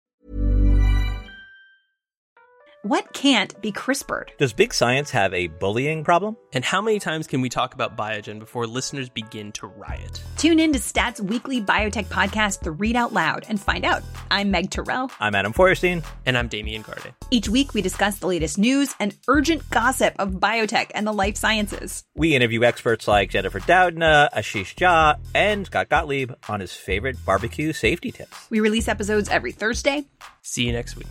What 2.89 3.13
can't 3.13 3.61
be 3.61 3.71
CRISPRed? 3.71 4.35
Does 4.39 4.51
Big 4.51 4.73
Science 4.73 5.11
have 5.11 5.31
a 5.31 5.45
bullying 5.45 6.03
problem? 6.03 6.35
And 6.53 6.65
how 6.65 6.81
many 6.81 6.97
times 6.97 7.27
can 7.27 7.39
we 7.39 7.47
talk 7.47 7.75
about 7.75 7.95
Biogen 7.95 8.39
before 8.39 8.65
listeners 8.65 9.09
begin 9.09 9.51
to 9.51 9.67
riot? 9.67 10.23
Tune 10.37 10.59
in 10.59 10.73
to 10.73 10.79
Stat's 10.79 11.21
weekly 11.21 11.61
biotech 11.61 12.05
podcast, 12.05 12.61
The 12.61 12.73
Readout 12.73 13.11
Loud, 13.11 13.45
and 13.47 13.61
find 13.61 13.85
out. 13.85 14.01
I'm 14.31 14.49
Meg 14.49 14.71
Tirrell. 14.71 15.11
I'm 15.19 15.35
Adam 15.35 15.53
Feuerstein. 15.53 16.01
And 16.25 16.35
I'm 16.35 16.47
Damian 16.47 16.81
Garde. 16.81 17.13
Each 17.29 17.47
week, 17.47 17.75
we 17.75 17.83
discuss 17.83 18.17
the 18.17 18.25
latest 18.25 18.57
news 18.57 18.95
and 18.99 19.15
urgent 19.27 19.69
gossip 19.69 20.15
of 20.17 20.29
biotech 20.29 20.89
and 20.95 21.05
the 21.05 21.13
life 21.13 21.37
sciences. 21.37 22.05
We 22.15 22.35
interview 22.35 22.63
experts 22.63 23.07
like 23.07 23.29
Jennifer 23.29 23.59
Doudna, 23.59 24.31
Ashish 24.33 24.73
Jha, 24.73 25.19
and 25.35 25.67
Scott 25.67 25.89
Gottlieb 25.89 26.31
on 26.47 26.59
his 26.59 26.73
favorite 26.73 27.23
barbecue 27.23 27.71
safety 27.71 28.11
tips. 28.11 28.49
We 28.49 28.61
release 28.61 28.87
episodes 28.87 29.29
every 29.29 29.51
Thursday. 29.51 30.07
See 30.41 30.65
you 30.65 30.73
next 30.73 30.95
week. 30.95 31.05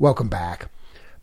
Welcome 0.00 0.28
back. 0.28 0.70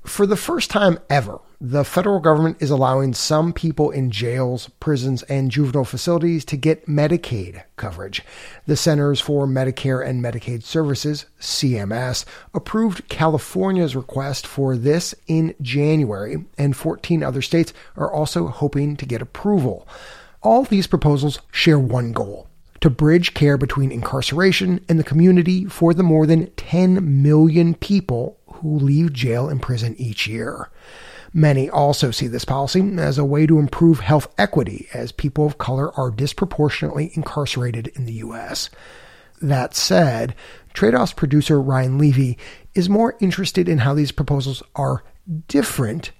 For 0.05 0.27
the 0.27 0.35
first 0.35 0.69
time 0.69 0.99
ever, 1.09 1.39
the 1.59 1.83
federal 1.83 2.19
government 2.19 2.57
is 2.59 2.69
allowing 2.69 3.15
some 3.15 3.51
people 3.51 3.89
in 3.89 4.11
jails, 4.11 4.69
prisons, 4.79 5.23
and 5.23 5.49
juvenile 5.49 5.83
facilities 5.83 6.45
to 6.45 6.57
get 6.57 6.85
Medicaid 6.85 7.63
coverage. 7.75 8.21
The 8.67 8.75
Centers 8.75 9.19
for 9.19 9.47
Medicare 9.47 10.07
and 10.07 10.23
Medicaid 10.23 10.61
Services, 10.61 11.25
CMS, 11.41 12.23
approved 12.53 13.09
California's 13.09 13.95
request 13.95 14.45
for 14.45 14.77
this 14.77 15.15
in 15.25 15.55
January, 15.59 16.45
and 16.55 16.77
14 16.77 17.23
other 17.23 17.41
states 17.41 17.73
are 17.95 18.13
also 18.13 18.45
hoping 18.45 18.95
to 18.97 19.07
get 19.07 19.23
approval. 19.23 19.87
All 20.43 20.63
these 20.63 20.85
proposals 20.85 21.39
share 21.51 21.79
one 21.79 22.11
goal 22.11 22.47
to 22.81 22.91
bridge 22.91 23.33
care 23.33 23.57
between 23.57 23.91
incarceration 23.91 24.85
and 24.87 24.99
the 24.99 25.03
community 25.03 25.65
for 25.65 25.95
the 25.95 26.03
more 26.03 26.27
than 26.27 26.51
10 26.51 27.23
million 27.23 27.73
people 27.73 28.36
who 28.61 28.77
leave 28.77 29.13
jail 29.13 29.49
and 29.49 29.61
prison 29.61 29.95
each 29.97 30.27
year. 30.27 30.69
Many 31.33 31.69
also 31.69 32.11
see 32.11 32.27
this 32.27 32.45
policy 32.45 32.81
as 32.97 33.17
a 33.17 33.25
way 33.25 33.45
to 33.45 33.59
improve 33.59 33.99
health 33.99 34.33
equity 34.37 34.87
as 34.93 35.11
people 35.11 35.45
of 35.45 35.57
color 35.57 35.97
are 35.99 36.09
disproportionately 36.09 37.11
incarcerated 37.13 37.87
in 37.95 38.05
the 38.05 38.13
U.S. 38.13 38.69
That 39.41 39.75
said, 39.75 40.35
Tradeoff's 40.73 41.13
producer 41.13 41.61
Ryan 41.61 41.97
Levy 41.97 42.37
is 42.73 42.89
more 42.89 43.17
interested 43.19 43.67
in 43.67 43.79
how 43.79 43.93
these 43.93 44.11
proposals 44.11 44.63
are 44.75 45.03
different 45.47 46.11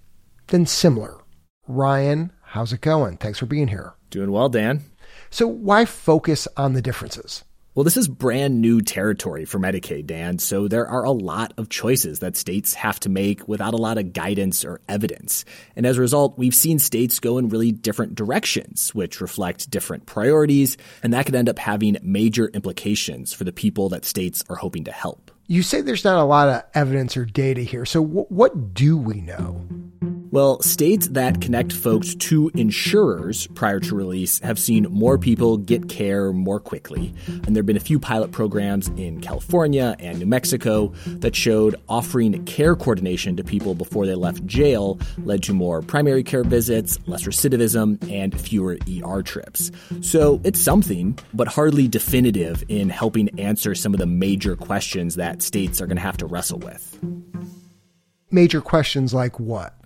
than 0.48 0.65
similar. 0.65 1.22
Ryan, 1.67 2.32
how's 2.41 2.74
it 2.74 2.82
going? 2.82 3.17
Thanks 3.17 3.39
for 3.39 3.46
being 3.46 3.70
here. 3.70 3.94
Doing 4.10 4.32
well, 4.32 4.50
Dan. 4.50 4.84
So, 5.29 5.48
why 5.48 5.86
focus 5.86 6.48
on 6.56 6.74
the 6.74 6.82
differences? 6.82 7.44
Well, 7.78 7.84
this 7.84 7.96
is 7.96 8.08
brand 8.08 8.60
new 8.60 8.82
territory 8.82 9.46
for 9.46 9.60
Medicaid, 9.60 10.08
Dan, 10.08 10.40
so 10.40 10.68
there 10.68 10.88
are 10.88 11.04
a 11.04 11.12
lot 11.12 11.54
of 11.58 11.70
choices 11.70 12.22
that 12.22 12.36
states 12.36 12.74
have 12.74 13.00
to 13.02 13.08
make 13.08 13.48
without 13.48 13.76
a 13.76 13.78
lot 13.78 14.00
of 14.00 14.14
guidance 14.14 14.66
or 14.66 14.82
evidence. 14.90 15.46
And 15.76 15.86
as 15.86 16.00
a 16.00 16.02
result, 16.02 16.40
we've 16.40 16.56
seen 16.56 16.80
states 16.80 17.20
go 17.20 17.38
in 17.38 17.50
really 17.50 17.72
different 17.72 18.16
directions, 18.16 18.96
which 18.96 19.22
reflect 19.22 19.70
different 19.70 20.08
priorities, 20.08 20.76
and 21.04 21.14
that 21.14 21.28
could 21.28 21.36
end 21.36 21.50
up 21.50 21.60
having 21.60 21.98
major 22.02 22.48
implications 22.48 23.32
for 23.32 23.44
the 23.44 23.54
people 23.54 23.90
that 23.90 24.06
states 24.06 24.44
are 24.50 24.56
hoping 24.56 24.86
to 24.86 24.92
help. 24.92 25.30
You 25.46 25.62
say 25.62 25.82
there's 25.82 26.04
not 26.04 26.18
a 26.18 26.26
lot 26.26 26.50
of 26.50 26.64
evidence 26.74 27.16
or 27.16 27.26
data 27.26 27.62
here, 27.62 27.86
so 27.86 28.02
w- 28.02 28.26
what 28.30 28.74
do 28.74 28.98
we 28.98 29.22
know? 29.22 29.68
Well, 30.30 30.62
states 30.62 31.08
that 31.10 31.40
connect 31.40 31.72
folks 31.72 32.14
to 32.16 32.52
insurers 32.54 33.48
prior 33.48 33.80
to 33.80 33.96
release 33.96 34.40
have 34.40 34.60
seen 34.60 34.88
more 34.90 35.18
people 35.18 35.58
get 35.58 35.88
care 35.88 36.34
more 36.34 36.60
quickly. 36.60 37.14
And 37.28 37.56
there 37.56 37.62
have 37.62 37.66
been 37.66 37.78
a 37.78 37.82
few 37.82 37.98
pilot 37.98 38.32
programs 38.34 38.90
in 38.98 39.22
California 39.22 39.96
and 40.00 40.20
New 40.20 40.26
Mexico 40.26 40.94
that 41.06 41.34
showed 41.34 41.76
offering 41.88 42.44
care 42.44 42.76
coordination 42.76 43.38
to 43.38 43.44
people 43.44 43.74
before 43.74 44.06
they 44.06 44.16
left 44.16 44.46
jail 44.46 45.00
led 45.20 45.44
to 45.44 45.54
more 45.54 45.82
primary 45.82 46.24
care 46.24 46.44
visits, 46.44 47.00
less 47.08 47.24
recidivism, 47.24 47.98
and 48.12 48.40
fewer 48.40 48.78
ER 48.90 49.24
trips. 49.24 49.72
So 50.02 50.42
it's 50.44 50.60
something, 50.60 51.18
but 51.34 51.48
hardly 51.48 51.88
definitive 51.88 52.66
in 52.68 52.90
helping 52.90 53.40
answer 53.40 53.76
some 53.76 53.94
of 53.94 54.00
the 54.00 54.06
major 54.06 54.58
questions 54.58 55.16
that 55.16 55.42
states 55.42 55.80
are 55.82 55.88
going 55.88 55.98
to 55.98 56.04
have 56.04 56.18
to 56.18 56.26
wrestle 56.26 56.60
with. 56.60 57.00
Major 58.30 58.60
questions 58.60 59.14
like 59.14 59.40
what? 59.40 59.77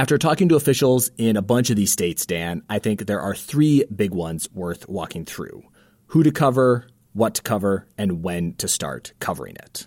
After 0.00 0.16
talking 0.16 0.48
to 0.48 0.56
officials 0.56 1.10
in 1.18 1.36
a 1.36 1.42
bunch 1.42 1.68
of 1.68 1.76
these 1.76 1.92
states, 1.92 2.24
Dan, 2.24 2.62
I 2.70 2.78
think 2.78 3.04
there 3.04 3.20
are 3.20 3.34
three 3.34 3.84
big 3.94 4.14
ones 4.14 4.48
worth 4.54 4.88
walking 4.88 5.26
through 5.26 5.62
who 6.06 6.22
to 6.22 6.30
cover, 6.30 6.88
what 7.12 7.34
to 7.34 7.42
cover, 7.42 7.86
and 7.98 8.22
when 8.22 8.54
to 8.54 8.66
start 8.66 9.12
covering 9.20 9.56
it. 9.56 9.86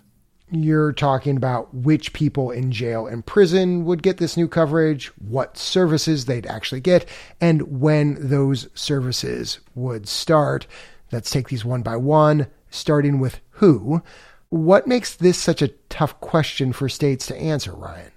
You're 0.52 0.92
talking 0.92 1.36
about 1.36 1.74
which 1.74 2.12
people 2.12 2.52
in 2.52 2.70
jail 2.70 3.08
and 3.08 3.26
prison 3.26 3.86
would 3.86 4.04
get 4.04 4.18
this 4.18 4.36
new 4.36 4.46
coverage, 4.46 5.08
what 5.18 5.58
services 5.58 6.26
they'd 6.26 6.46
actually 6.46 6.80
get, 6.80 7.08
and 7.40 7.80
when 7.80 8.16
those 8.20 8.68
services 8.72 9.58
would 9.74 10.06
start. 10.06 10.68
Let's 11.10 11.30
take 11.30 11.48
these 11.48 11.64
one 11.64 11.82
by 11.82 11.96
one, 11.96 12.46
starting 12.70 13.18
with 13.18 13.40
who. 13.50 14.00
What 14.50 14.86
makes 14.86 15.16
this 15.16 15.38
such 15.38 15.60
a 15.60 15.74
tough 15.88 16.20
question 16.20 16.72
for 16.72 16.88
states 16.88 17.26
to 17.26 17.36
answer, 17.36 17.72
Ryan? 17.72 18.12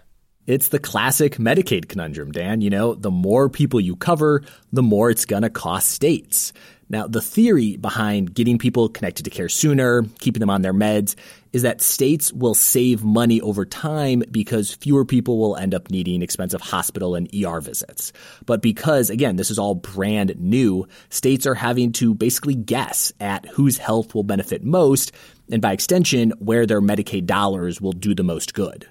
It's 0.47 0.69
the 0.69 0.79
classic 0.79 1.35
Medicaid 1.35 1.89
conundrum, 1.89 2.31
Dan. 2.31 2.61
You 2.61 2.69
know, 2.69 2.95
the 2.95 3.11
more 3.11 3.49
people 3.49 3.81
you 3.81 3.97
cover, 3.97 4.43
the 4.71 4.81
more 4.81 5.09
it's 5.09 5.25
going 5.25 5.41
to 5.41 5.49
cost 5.49 5.89
states. 5.89 6.53
Now, 6.87 7.05
the 7.05 7.19
theory 7.19 7.75
behind 7.75 8.33
getting 8.33 8.57
people 8.57 8.87
connected 8.87 9.23
to 9.23 9.29
care 9.29 9.49
sooner, 9.49 10.03
keeping 10.19 10.39
them 10.39 10.49
on 10.49 10.61
their 10.61 10.73
meds, 10.73 11.15
is 11.51 11.63
that 11.63 11.81
states 11.81 12.31
will 12.31 12.53
save 12.53 13.03
money 13.03 13.41
over 13.41 13.65
time 13.65 14.23
because 14.31 14.73
fewer 14.73 15.03
people 15.03 15.37
will 15.37 15.57
end 15.57 15.75
up 15.75 15.91
needing 15.91 16.21
expensive 16.21 16.61
hospital 16.61 17.15
and 17.15 17.29
ER 17.35 17.59
visits. 17.59 18.13
But 18.45 18.61
because, 18.61 19.09
again, 19.09 19.35
this 19.35 19.51
is 19.51 19.59
all 19.59 19.75
brand 19.75 20.39
new, 20.39 20.87
states 21.09 21.45
are 21.45 21.55
having 21.55 21.91
to 21.93 22.13
basically 22.13 22.55
guess 22.55 23.11
at 23.19 23.45
whose 23.47 23.77
health 23.77 24.15
will 24.15 24.23
benefit 24.23 24.63
most, 24.63 25.11
and 25.51 25.61
by 25.61 25.73
extension, 25.73 26.31
where 26.39 26.65
their 26.65 26.81
Medicaid 26.81 27.25
dollars 27.25 27.81
will 27.81 27.91
do 27.91 28.15
the 28.15 28.23
most 28.23 28.53
good. 28.53 28.87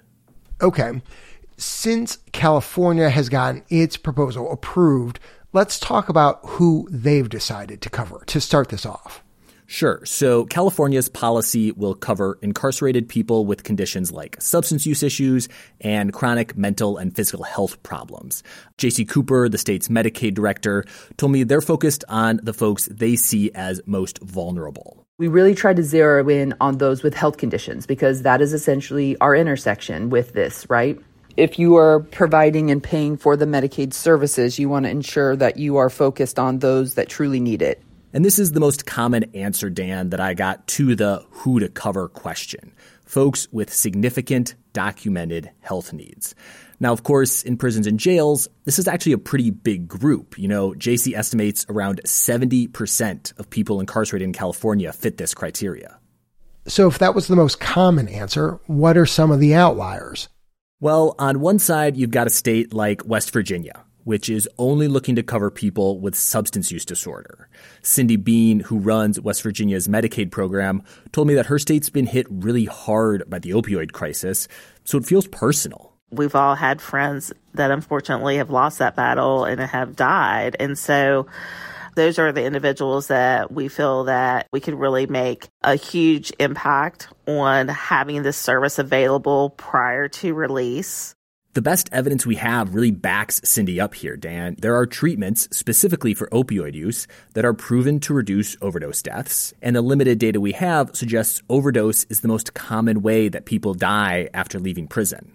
Okay 0.60 1.00
since 1.56 2.18
California 2.32 3.08
has 3.08 3.28
gotten 3.28 3.64
its 3.68 3.96
proposal 3.96 4.50
approved, 4.52 5.18
let's 5.52 5.80
talk 5.80 6.08
about 6.08 6.40
who 6.44 6.86
they've 6.90 7.28
decided 7.28 7.80
to 7.82 7.90
cover 7.90 8.22
to 8.26 8.40
start 8.40 8.68
this 8.68 8.84
off. 8.84 9.22
Sure. 9.68 10.00
So 10.04 10.44
California's 10.44 11.08
policy 11.08 11.72
will 11.72 11.94
cover 11.94 12.38
incarcerated 12.40 13.08
people 13.08 13.46
with 13.46 13.64
conditions 13.64 14.12
like 14.12 14.40
substance 14.40 14.86
use 14.86 15.02
issues 15.02 15.48
and 15.80 16.12
chronic 16.12 16.56
mental 16.56 16.98
and 16.98 17.14
physical 17.14 17.44
health 17.44 17.82
problems. 17.82 18.44
Jacey 18.78 19.04
Cooper, 19.04 19.48
the 19.48 19.58
state's 19.58 19.88
Medicaid 19.88 20.34
director, 20.34 20.84
told 21.16 21.32
me 21.32 21.42
they're 21.42 21.60
focused 21.60 22.04
on 22.08 22.38
the 22.44 22.54
folks 22.54 22.86
they 22.92 23.16
see 23.16 23.50
as 23.56 23.80
most 23.86 24.20
vulnerable. 24.22 25.04
We 25.18 25.26
really 25.26 25.54
tried 25.54 25.76
to 25.76 25.82
zero 25.82 26.28
in 26.28 26.54
on 26.60 26.78
those 26.78 27.02
with 27.02 27.14
health 27.14 27.38
conditions 27.38 27.86
because 27.86 28.22
that 28.22 28.40
is 28.40 28.52
essentially 28.52 29.16
our 29.20 29.34
intersection 29.34 30.10
with 30.10 30.32
this, 30.32 30.68
right? 30.70 30.96
If 31.36 31.58
you 31.58 31.76
are 31.76 32.00
providing 32.00 32.70
and 32.70 32.82
paying 32.82 33.18
for 33.18 33.36
the 33.36 33.44
Medicaid 33.44 33.92
services, 33.92 34.58
you 34.58 34.70
want 34.70 34.86
to 34.86 34.90
ensure 34.90 35.36
that 35.36 35.58
you 35.58 35.76
are 35.76 35.90
focused 35.90 36.38
on 36.38 36.60
those 36.60 36.94
that 36.94 37.10
truly 37.10 37.40
need 37.40 37.60
it. 37.60 37.82
And 38.14 38.24
this 38.24 38.38
is 38.38 38.52
the 38.52 38.60
most 38.60 38.86
common 38.86 39.24
answer, 39.34 39.68
Dan, 39.68 40.08
that 40.10 40.20
I 40.20 40.32
got 40.32 40.66
to 40.68 40.94
the 40.94 41.26
who 41.30 41.60
to 41.60 41.68
cover 41.68 42.08
question 42.08 42.72
folks 43.04 43.46
with 43.52 43.72
significant 43.72 44.54
documented 44.72 45.50
health 45.60 45.92
needs. 45.92 46.34
Now, 46.80 46.92
of 46.92 47.02
course, 47.02 47.42
in 47.42 47.56
prisons 47.56 47.86
and 47.86 48.00
jails, 48.00 48.48
this 48.64 48.78
is 48.78 48.88
actually 48.88 49.12
a 49.12 49.18
pretty 49.18 49.50
big 49.50 49.86
group. 49.86 50.38
You 50.38 50.48
know, 50.48 50.74
Jacey 50.74 51.14
estimates 51.14 51.64
around 51.68 52.00
70% 52.04 53.38
of 53.38 53.48
people 53.48 53.78
incarcerated 53.78 54.26
in 54.26 54.32
California 54.32 54.92
fit 54.92 55.18
this 55.18 55.34
criteria. 55.34 55.98
So, 56.66 56.88
if 56.88 56.98
that 56.98 57.14
was 57.14 57.28
the 57.28 57.36
most 57.36 57.60
common 57.60 58.08
answer, 58.08 58.58
what 58.66 58.96
are 58.96 59.06
some 59.06 59.30
of 59.30 59.38
the 59.38 59.54
outliers? 59.54 60.28
Well, 60.78 61.14
on 61.18 61.40
one 61.40 61.58
side, 61.58 61.96
you've 61.96 62.10
got 62.10 62.26
a 62.26 62.30
state 62.30 62.74
like 62.74 63.00
West 63.06 63.30
Virginia, 63.30 63.82
which 64.04 64.28
is 64.28 64.46
only 64.58 64.88
looking 64.88 65.16
to 65.16 65.22
cover 65.22 65.50
people 65.50 65.98
with 65.98 66.14
substance 66.14 66.70
use 66.70 66.84
disorder. 66.84 67.48
Cindy 67.80 68.16
Beane, 68.16 68.60
who 68.60 68.78
runs 68.78 69.18
West 69.18 69.42
Virginia's 69.42 69.88
Medicaid 69.88 70.30
program, 70.30 70.82
told 71.12 71.28
me 71.28 71.34
that 71.34 71.46
her 71.46 71.58
state's 71.58 71.88
been 71.88 72.04
hit 72.04 72.26
really 72.28 72.66
hard 72.66 73.24
by 73.26 73.38
the 73.38 73.52
opioid 73.52 73.92
crisis, 73.92 74.48
so 74.84 74.98
it 74.98 75.06
feels 75.06 75.26
personal. 75.28 75.94
We've 76.10 76.34
all 76.34 76.54
had 76.54 76.82
friends 76.82 77.32
that 77.54 77.70
unfortunately 77.70 78.36
have 78.36 78.50
lost 78.50 78.78
that 78.78 78.96
battle 78.96 79.46
and 79.46 79.58
have 79.58 79.96
died. 79.96 80.56
And 80.60 80.76
so 80.78 81.26
those 81.96 82.18
are 82.18 82.30
the 82.30 82.44
individuals 82.44 83.08
that 83.08 83.50
we 83.50 83.68
feel 83.68 84.04
that 84.04 84.46
we 84.52 84.60
could 84.60 84.74
really 84.74 85.06
make 85.06 85.48
a 85.62 85.74
huge 85.74 86.32
impact 86.38 87.08
on 87.26 87.68
having 87.68 88.22
this 88.22 88.36
service 88.36 88.78
available 88.78 89.50
prior 89.50 90.08
to 90.08 90.32
release. 90.34 91.14
The 91.54 91.62
best 91.62 91.88
evidence 91.90 92.26
we 92.26 92.36
have 92.36 92.74
really 92.74 92.90
backs 92.90 93.40
Cindy 93.42 93.80
up 93.80 93.94
here, 93.94 94.14
Dan. 94.14 94.56
There 94.58 94.76
are 94.76 94.84
treatments 94.84 95.48
specifically 95.52 96.12
for 96.12 96.28
opioid 96.28 96.74
use 96.74 97.06
that 97.32 97.46
are 97.46 97.54
proven 97.54 97.98
to 98.00 98.12
reduce 98.12 98.58
overdose 98.60 99.00
deaths, 99.00 99.54
and 99.62 99.74
the 99.74 99.80
limited 99.80 100.18
data 100.18 100.38
we 100.38 100.52
have 100.52 100.94
suggests 100.94 101.42
overdose 101.48 102.04
is 102.04 102.20
the 102.20 102.28
most 102.28 102.52
common 102.52 103.00
way 103.00 103.30
that 103.30 103.46
people 103.46 103.72
die 103.72 104.28
after 104.34 104.60
leaving 104.60 104.86
prison. 104.86 105.32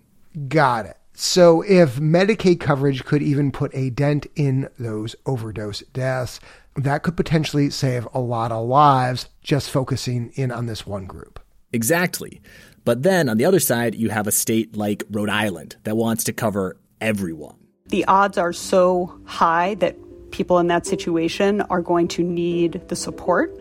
Got 0.47 0.85
it. 0.85 1.00
So, 1.13 1.61
if 1.61 1.97
Medicaid 1.97 2.59
coverage 2.59 3.03
could 3.03 3.21
even 3.21 3.51
put 3.51 3.75
a 3.75 3.89
dent 3.89 4.27
in 4.35 4.69
those 4.79 5.15
overdose 5.25 5.81
deaths, 5.93 6.39
that 6.75 7.03
could 7.03 7.17
potentially 7.17 7.69
save 7.69 8.07
a 8.13 8.19
lot 8.19 8.51
of 8.51 8.65
lives 8.65 9.27
just 9.41 9.69
focusing 9.69 10.31
in 10.35 10.51
on 10.51 10.67
this 10.67 10.87
one 10.87 11.05
group. 11.05 11.39
Exactly. 11.73 12.41
But 12.83 13.03
then 13.03 13.29
on 13.29 13.37
the 13.37 13.45
other 13.45 13.59
side, 13.59 13.95
you 13.95 14.09
have 14.09 14.27
a 14.27 14.31
state 14.31 14.75
like 14.75 15.03
Rhode 15.11 15.29
Island 15.29 15.75
that 15.83 15.97
wants 15.97 16.23
to 16.25 16.33
cover 16.33 16.77
everyone. 16.99 17.57
The 17.87 18.05
odds 18.05 18.37
are 18.37 18.53
so 18.53 19.19
high 19.25 19.75
that 19.75 19.97
people 20.31 20.59
in 20.59 20.67
that 20.67 20.85
situation 20.85 21.61
are 21.63 21.81
going 21.81 22.07
to 22.09 22.23
need 22.23 22.81
the 22.87 22.95
support 22.95 23.60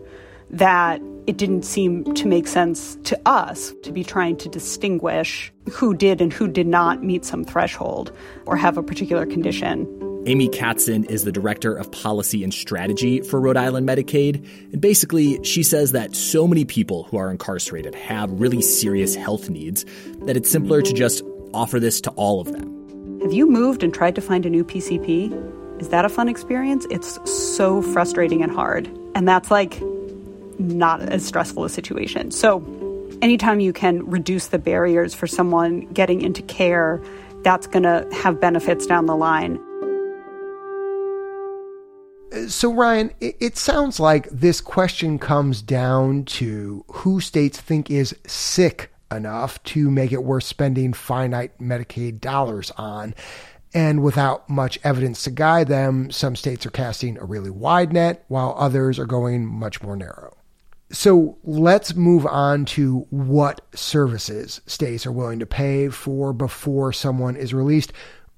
that 0.51 1.01
it 1.27 1.37
didn't 1.37 1.63
seem 1.63 2.03
to 2.13 2.27
make 2.27 2.47
sense 2.47 2.97
to 3.03 3.19
us 3.25 3.73
to 3.83 3.91
be 3.91 4.03
trying 4.03 4.35
to 4.37 4.49
distinguish 4.49 5.51
who 5.71 5.93
did 5.93 6.21
and 6.21 6.33
who 6.33 6.47
did 6.47 6.67
not 6.67 7.03
meet 7.03 7.23
some 7.23 7.43
threshold 7.43 8.11
or 8.45 8.55
have 8.57 8.77
a 8.77 8.83
particular 8.83 9.25
condition. 9.25 9.87
Amy 10.27 10.49
Katzen 10.49 11.09
is 11.09 11.23
the 11.23 11.31
director 11.31 11.73
of 11.73 11.91
policy 11.91 12.43
and 12.43 12.53
strategy 12.53 13.21
for 13.21 13.39
Rhode 13.39 13.57
Island 13.57 13.87
Medicaid. 13.87 14.35
And 14.71 14.79
basically, 14.79 15.43
she 15.43 15.63
says 15.63 15.93
that 15.93 16.15
so 16.15 16.47
many 16.47 16.63
people 16.63 17.03
who 17.03 17.17
are 17.17 17.31
incarcerated 17.31 17.95
have 17.95 18.29
really 18.31 18.61
serious 18.61 19.15
health 19.15 19.49
needs 19.49 19.83
that 20.25 20.37
it's 20.37 20.51
simpler 20.51 20.83
to 20.83 20.93
just 20.93 21.23
offer 21.53 21.79
this 21.79 21.99
to 22.01 22.11
all 22.11 22.39
of 22.39 22.51
them. 22.51 23.19
Have 23.21 23.33
you 23.33 23.49
moved 23.49 23.83
and 23.83 23.93
tried 23.93 24.13
to 24.15 24.21
find 24.21 24.45
a 24.45 24.49
new 24.49 24.63
PCP? 24.63 25.81
Is 25.81 25.89
that 25.89 26.05
a 26.05 26.09
fun 26.09 26.29
experience? 26.29 26.85
It's 26.91 27.19
so 27.29 27.81
frustrating 27.81 28.43
and 28.43 28.51
hard. 28.51 28.87
And 29.15 29.27
that's 29.27 29.49
like 29.49 29.81
not 30.61 31.01
as 31.01 31.25
stressful 31.25 31.63
a 31.63 31.69
situation. 31.69 32.31
So, 32.31 32.63
anytime 33.21 33.59
you 33.59 33.73
can 33.73 34.05
reduce 34.09 34.47
the 34.47 34.59
barriers 34.59 35.13
for 35.13 35.27
someone 35.27 35.81
getting 35.93 36.21
into 36.21 36.41
care, 36.43 37.01
that's 37.43 37.67
going 37.67 37.83
to 37.83 38.07
have 38.13 38.39
benefits 38.39 38.85
down 38.85 39.05
the 39.05 39.15
line. 39.15 39.59
So, 42.47 42.73
Ryan, 42.73 43.11
it 43.19 43.57
sounds 43.57 43.99
like 43.99 44.29
this 44.29 44.61
question 44.61 45.19
comes 45.19 45.61
down 45.61 46.23
to 46.25 46.85
who 46.87 47.19
states 47.19 47.59
think 47.59 47.91
is 47.91 48.15
sick 48.25 48.89
enough 49.11 49.61
to 49.63 49.91
make 49.91 50.13
it 50.13 50.23
worth 50.23 50.45
spending 50.45 50.93
finite 50.93 51.59
Medicaid 51.59 52.21
dollars 52.21 52.71
on. 52.77 53.13
And 53.73 54.01
without 54.01 54.49
much 54.49 54.79
evidence 54.83 55.23
to 55.23 55.31
guide 55.31 55.67
them, 55.67 56.11
some 56.11 56.35
states 56.35 56.65
are 56.65 56.71
casting 56.71 57.17
a 57.17 57.25
really 57.25 57.49
wide 57.49 57.93
net, 57.93 58.23
while 58.27 58.55
others 58.57 58.99
are 58.99 59.05
going 59.05 59.45
much 59.45 59.81
more 59.81 59.95
narrow. 59.95 60.37
So 60.91 61.37
let's 61.43 61.95
move 61.95 62.25
on 62.25 62.65
to 62.65 63.07
what 63.09 63.61
services 63.73 64.61
states 64.65 65.05
are 65.05 65.11
willing 65.11 65.39
to 65.39 65.45
pay 65.45 65.87
for 65.89 66.33
before 66.33 66.91
someone 66.91 67.35
is 67.37 67.53
released. 67.53 67.93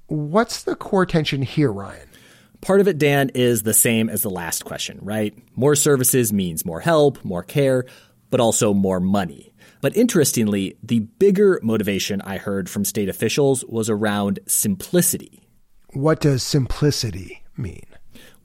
What's 0.08 0.64
the 0.64 0.76
core 0.76 1.06
tension 1.06 1.42
here, 1.42 1.72
Ryan? 1.72 2.08
Part 2.62 2.80
of 2.80 2.88
it, 2.88 2.98
Dan, 2.98 3.30
is 3.34 3.64
the 3.64 3.74
same 3.74 4.08
as 4.10 4.22
the 4.22 4.30
last 4.30 4.66
question, 4.66 5.00
right? 5.02 5.38
More 5.56 5.76
services 5.76 6.32
means 6.32 6.66
more 6.66 6.80
help, 6.80 7.24
more 7.26 7.44
care, 7.44 7.86
but 8.30 8.40
also 8.40 8.74
more 8.74 9.00
money. 9.00 9.54
But 9.82 9.98
interestingly, 9.98 10.78
the 10.82 11.00
bigger 11.00 11.60
motivation 11.62 12.22
I 12.22 12.38
heard 12.38 12.70
from 12.70 12.86
state 12.86 13.10
officials 13.10 13.66
was 13.66 13.90
around 13.90 14.40
simplicity. 14.48 15.48
What 15.92 16.22
does 16.22 16.42
simplicity 16.42 17.44
mean? 17.58 17.86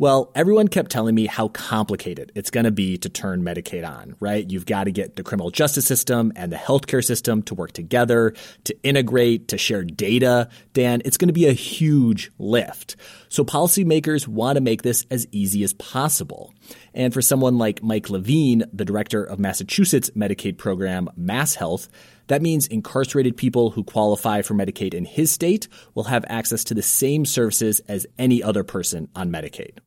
Well, 0.01 0.31
everyone 0.37 0.69
kept 0.69 0.93
telling 0.93 1.17
me 1.17 1.27
how 1.27 1.49
complicated 1.49 2.31
it's 2.37 2.51
going 2.51 2.67
to 2.67 2.71
be 2.71 2.99
to 2.99 3.09
turn 3.09 3.43
Medicaid 3.43 3.85
on, 3.85 4.15
right? 4.21 4.49
You've 4.49 4.65
got 4.65 4.85
to 4.85 4.93
get 4.93 5.17
the 5.17 5.25
criminal 5.25 5.51
justice 5.51 5.87
system 5.87 6.33
and 6.37 6.53
the 6.53 6.57
healthcare 6.57 7.05
system 7.05 7.43
to 7.43 7.57
work 7.57 7.73
together, 7.73 8.33
to 8.63 8.81
integrate, 8.85 9.49
to 9.49 9.59
share 9.59 9.83
data. 9.83 10.51
Dan, 10.73 11.03
it's 11.05 11.17
going 11.17 11.31
to 11.31 11.33
be 11.35 11.49
a 11.49 11.53
huge 11.53 12.31
lift. 12.39 12.95
So 13.29 13.45
policymakers 13.45 14.29
want 14.29 14.55
to 14.55 14.61
make 14.61 14.83
this 14.83 15.05
as 15.11 15.27
easy 15.33 15.65
as 15.65 15.75
possible. 15.75 16.55
And 16.95 17.13
for 17.13 17.21
someone 17.21 17.59
like 17.59 17.83
Mike 17.83 18.09
Levine, 18.09 18.63
the 18.73 18.85
director 18.85 19.25
of 19.25 19.41
Massachusetts 19.41 20.11
Medicaid 20.11 20.59
program 20.59 21.09
MassHealth, 21.19 21.89
that 22.29 22.41
means 22.41 22.69
incarcerated 22.69 23.37
people 23.37 23.71
who 23.71 23.83
qualify 23.83 24.43
for 24.43 24.55
Medicaid 24.55 24.95
in 24.95 25.07
his 25.07 25.33
state 25.33 25.67
will 25.97 26.05
have 26.05 26.25
access 26.29 26.63
to 26.65 26.75
the 26.75 26.83
same 26.83 27.25
services 27.25 27.81
as 27.89 28.07
any 28.17 28.45
other 28.45 28.63
person 28.63 29.09
on 29.17 29.33
Medicaid 29.33 29.79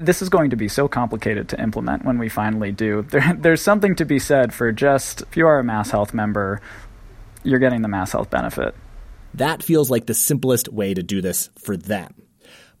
this 0.00 0.22
is 0.22 0.30
going 0.30 0.50
to 0.50 0.56
be 0.56 0.66
so 0.66 0.88
complicated 0.88 1.48
to 1.50 1.60
implement 1.60 2.04
when 2.04 2.18
we 2.18 2.28
finally 2.28 2.72
do. 2.72 3.06
There, 3.10 3.34
there's 3.38 3.60
something 3.60 3.96
to 3.96 4.04
be 4.04 4.18
said 4.18 4.54
for 4.54 4.72
just 4.72 5.22
if 5.22 5.36
you 5.36 5.46
are 5.46 5.58
a 5.58 5.64
MassHealth 5.64 6.14
member, 6.14 6.60
you're 7.42 7.58
getting 7.58 7.82
the 7.82 7.88
MassHealth 7.88 8.30
benefit. 8.30 8.74
That 9.34 9.62
feels 9.62 9.90
like 9.90 10.06
the 10.06 10.14
simplest 10.14 10.72
way 10.72 10.94
to 10.94 11.02
do 11.02 11.20
this 11.20 11.50
for 11.58 11.76
them. 11.76 12.14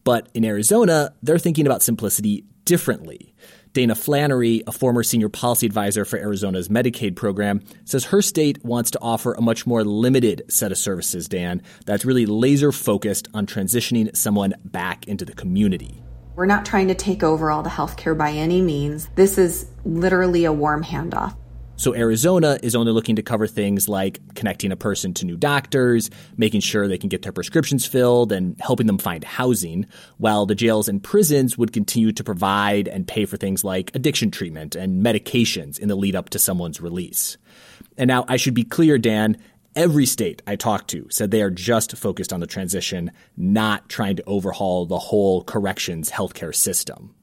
But 0.04 0.28
in 0.34 0.44
Arizona, 0.44 1.12
they're 1.22 1.38
thinking 1.38 1.66
about 1.66 1.82
simplicity 1.82 2.44
differently. 2.64 3.34
Dana 3.72 3.94
Flannery, 3.94 4.62
a 4.66 4.72
former 4.72 5.02
senior 5.02 5.28
policy 5.28 5.66
advisor 5.66 6.04
for 6.04 6.18
Arizona's 6.18 6.68
Medicaid 6.68 7.16
program, 7.16 7.60
says 7.84 8.06
her 8.06 8.22
state 8.22 8.64
wants 8.64 8.90
to 8.92 9.00
offer 9.00 9.32
a 9.32 9.42
much 9.42 9.66
more 9.66 9.84
limited 9.84 10.42
set 10.48 10.72
of 10.72 10.78
services, 10.78 11.28
Dan, 11.28 11.62
that's 11.86 12.04
really 12.04 12.26
laser 12.26 12.72
focused 12.72 13.28
on 13.34 13.46
transitioning 13.46 14.16
someone 14.16 14.54
back 14.64 15.06
into 15.06 15.24
the 15.24 15.34
community. 15.34 16.02
We're 16.36 16.46
not 16.46 16.64
trying 16.64 16.88
to 16.88 16.94
take 16.94 17.22
over 17.22 17.50
all 17.50 17.62
the 17.62 17.70
healthcare 17.70 18.16
by 18.16 18.30
any 18.32 18.62
means. 18.62 19.08
This 19.14 19.36
is 19.36 19.66
literally 19.84 20.44
a 20.44 20.52
warm 20.52 20.82
handoff. 20.84 21.36
So 21.76 21.94
Arizona 21.94 22.58
is 22.62 22.76
only 22.76 22.92
looking 22.92 23.16
to 23.16 23.22
cover 23.22 23.46
things 23.46 23.88
like 23.88 24.20
connecting 24.34 24.70
a 24.70 24.76
person 24.76 25.14
to 25.14 25.24
new 25.24 25.38
doctors, 25.38 26.10
making 26.36 26.60
sure 26.60 26.86
they 26.86 26.98
can 26.98 27.08
get 27.08 27.22
their 27.22 27.32
prescriptions 27.32 27.86
filled, 27.86 28.32
and 28.32 28.54
helping 28.60 28.86
them 28.86 28.98
find 28.98 29.24
housing, 29.24 29.86
while 30.18 30.44
the 30.44 30.54
jails 30.54 30.90
and 30.90 31.02
prisons 31.02 31.56
would 31.56 31.72
continue 31.72 32.12
to 32.12 32.22
provide 32.22 32.86
and 32.86 33.08
pay 33.08 33.24
for 33.24 33.38
things 33.38 33.64
like 33.64 33.94
addiction 33.94 34.30
treatment 34.30 34.76
and 34.76 35.02
medications 35.02 35.78
in 35.78 35.88
the 35.88 35.96
lead 35.96 36.14
up 36.14 36.28
to 36.30 36.38
someone's 36.38 36.82
release. 36.82 37.38
And 37.96 38.08
now 38.08 38.26
I 38.28 38.36
should 38.36 38.54
be 38.54 38.64
clear, 38.64 38.98
Dan, 38.98 39.38
Every 39.76 40.04
state 40.06 40.42
I 40.46 40.56
talked 40.56 40.90
to 40.90 41.06
said 41.10 41.30
they 41.30 41.42
are 41.42 41.50
just 41.50 41.96
focused 41.96 42.32
on 42.32 42.40
the 42.40 42.46
transition, 42.46 43.12
not 43.36 43.88
trying 43.88 44.16
to 44.16 44.24
overhaul 44.26 44.84
the 44.84 44.98
whole 44.98 45.44
corrections 45.44 46.10
healthcare 46.10 46.54
system. 46.54 47.14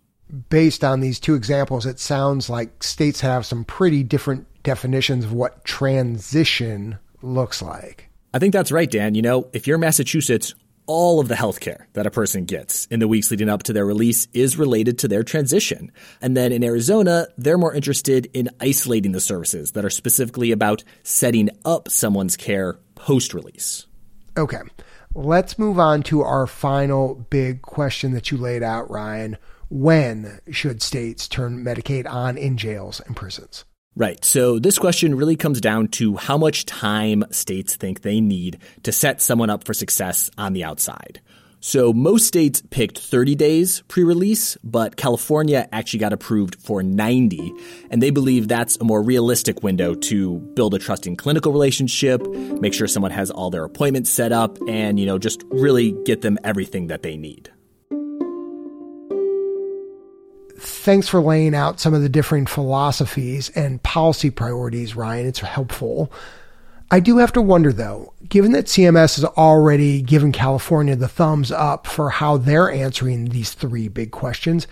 Based 0.50 0.84
on 0.84 1.02
these 1.02 1.20
two 1.20 1.36
examples, 1.36 1.86
it 1.86 2.00
sounds 2.00 2.50
like 2.50 2.84
states 2.84 3.22
have 3.22 3.46
some 3.46 3.66
pretty 3.66 4.04
different 4.04 4.48
definitions 4.64 5.26
of 5.26 5.34
what 5.34 5.66
transition 5.66 6.98
looks 7.22 7.62
like. 7.62 8.10
I 8.34 8.40
think 8.40 8.54
that's 8.54 8.72
right, 8.72 8.90
Dan. 8.90 9.16
You 9.16 9.22
know, 9.22 9.50
if 9.54 9.68
you're 9.68 9.78
Massachusetts, 9.78 10.54
all 10.88 11.20
of 11.20 11.28
the 11.28 11.36
healthcare 11.36 11.86
that 11.94 12.08
a 12.08 12.12
person 12.12 12.46
gets 12.46 12.86
in 12.88 13.00
the 13.00 13.08
weeks 13.08 13.30
leading 13.30 13.50
up 13.50 13.64
to 13.64 13.74
their 13.74 13.86
release 13.86 14.28
is 14.34 14.58
related 14.58 14.98
to 15.00 15.08
their 15.08 15.24
transition. 15.24 15.92
And 16.22 16.36
then 16.36 16.52
in 16.52 16.64
Arizona, 16.64 17.28
they're 17.38 17.58
more 17.58 17.74
interested 17.74 18.28
in 18.34 18.50
isolating 18.60 19.12
the 19.12 19.20
services 19.20 19.74
that 19.74 19.86
are 19.86 19.90
specifically 19.90 20.52
about 20.52 20.84
setting 21.04 21.50
up 21.66 21.90
someone's 21.90 22.38
care 22.38 22.80
post 22.96 23.34
release. 23.34 23.86
Okay, 24.38 24.62
let's 25.14 25.60
move 25.60 25.80
on 25.80 26.04
to 26.04 26.22
our 26.22 26.48
final 26.48 27.16
big 27.16 27.62
question 27.62 28.12
that 28.14 28.32
you 28.32 28.38
laid 28.38 28.64
out, 28.64 28.90
Ryan. 28.90 29.38
When 29.70 30.40
should 30.52 30.82
states 30.82 31.28
turn 31.28 31.64
Medicaid 31.64 32.10
on 32.10 32.38
in 32.38 32.58
jails 32.58 33.02
and 33.02 33.16
prisons? 33.16 33.66
Right. 33.98 34.24
So 34.24 34.60
this 34.60 34.78
question 34.78 35.16
really 35.16 35.36
comes 35.36 35.60
down 35.60 35.88
to 35.88 36.18
how 36.18 36.38
much 36.38 36.66
time 36.66 37.24
states 37.32 37.76
think 37.76 38.04
they 38.04 38.22
need 38.22 38.60
to 38.84 38.92
set 38.92 39.24
someone 39.24 39.50
up 39.50 39.64
for 39.64 39.74
success 39.74 40.30
on 40.38 40.54
the 40.54 40.64
outside. 40.64 41.20
So 41.62 41.92
most 41.94 42.28
states 42.28 42.62
picked 42.70 43.00
30 43.00 43.34
days 43.34 43.82
pre-release, 43.88 44.56
but 44.64 44.98
California 44.98 45.68
actually 45.72 45.98
got 45.98 46.14
approved 46.14 46.58
for 46.62 46.84
90, 46.84 47.52
and 47.90 48.00
they 48.00 48.12
believe 48.12 48.48
that's 48.48 48.78
a 48.78 48.84
more 48.84 49.02
realistic 49.02 49.64
window 49.64 49.96
to 49.96 50.38
build 50.54 50.76
a 50.76 50.80
trusting 50.80 51.16
clinical 51.16 51.52
relationship, 51.52 52.22
make 52.28 52.76
sure 52.76 52.88
someone 52.88 53.10
has 53.10 53.32
all 53.32 53.50
their 53.50 53.64
appointments 53.64 54.12
set 54.12 54.32
up, 54.32 54.60
and, 54.68 55.00
you 55.00 55.08
know, 55.08 55.18
just 55.18 55.44
really 55.50 55.94
get 56.06 56.22
them 56.22 56.38
everything 56.44 56.88
that 56.88 57.02
they 57.02 57.18
need. 57.18 57.52
Thanks 60.60 61.08
for 61.08 61.22
laying 61.22 61.54
out 61.54 61.80
some 61.80 61.94
of 61.94 62.02
the 62.02 62.10
differing 62.10 62.48
philosophies 62.48 63.50
and 63.50 63.82
policy 63.84 64.32
priorities, 64.32 64.96
Ryan. 64.96 65.28
It's 65.28 65.40
helpful. 65.40 66.12
I 66.90 67.00
do 67.00 67.18
have 67.18 67.34
to 67.34 67.42
wonder 67.42 67.72
though, 67.74 68.14
given 68.28 68.54
that 68.54 68.66
CMS 68.66 69.18
has 69.18 69.26
already 69.26 70.02
given 70.02 70.32
California 70.32 70.96
the 70.96 71.08
thumbs 71.08 71.52
up 71.52 71.86
for 71.86 72.10
how 72.10 72.38
they're 72.38 72.72
answering 72.72 73.26
these 73.26 73.54
three 73.54 73.88
big 73.88 74.12
questions, 74.12 74.68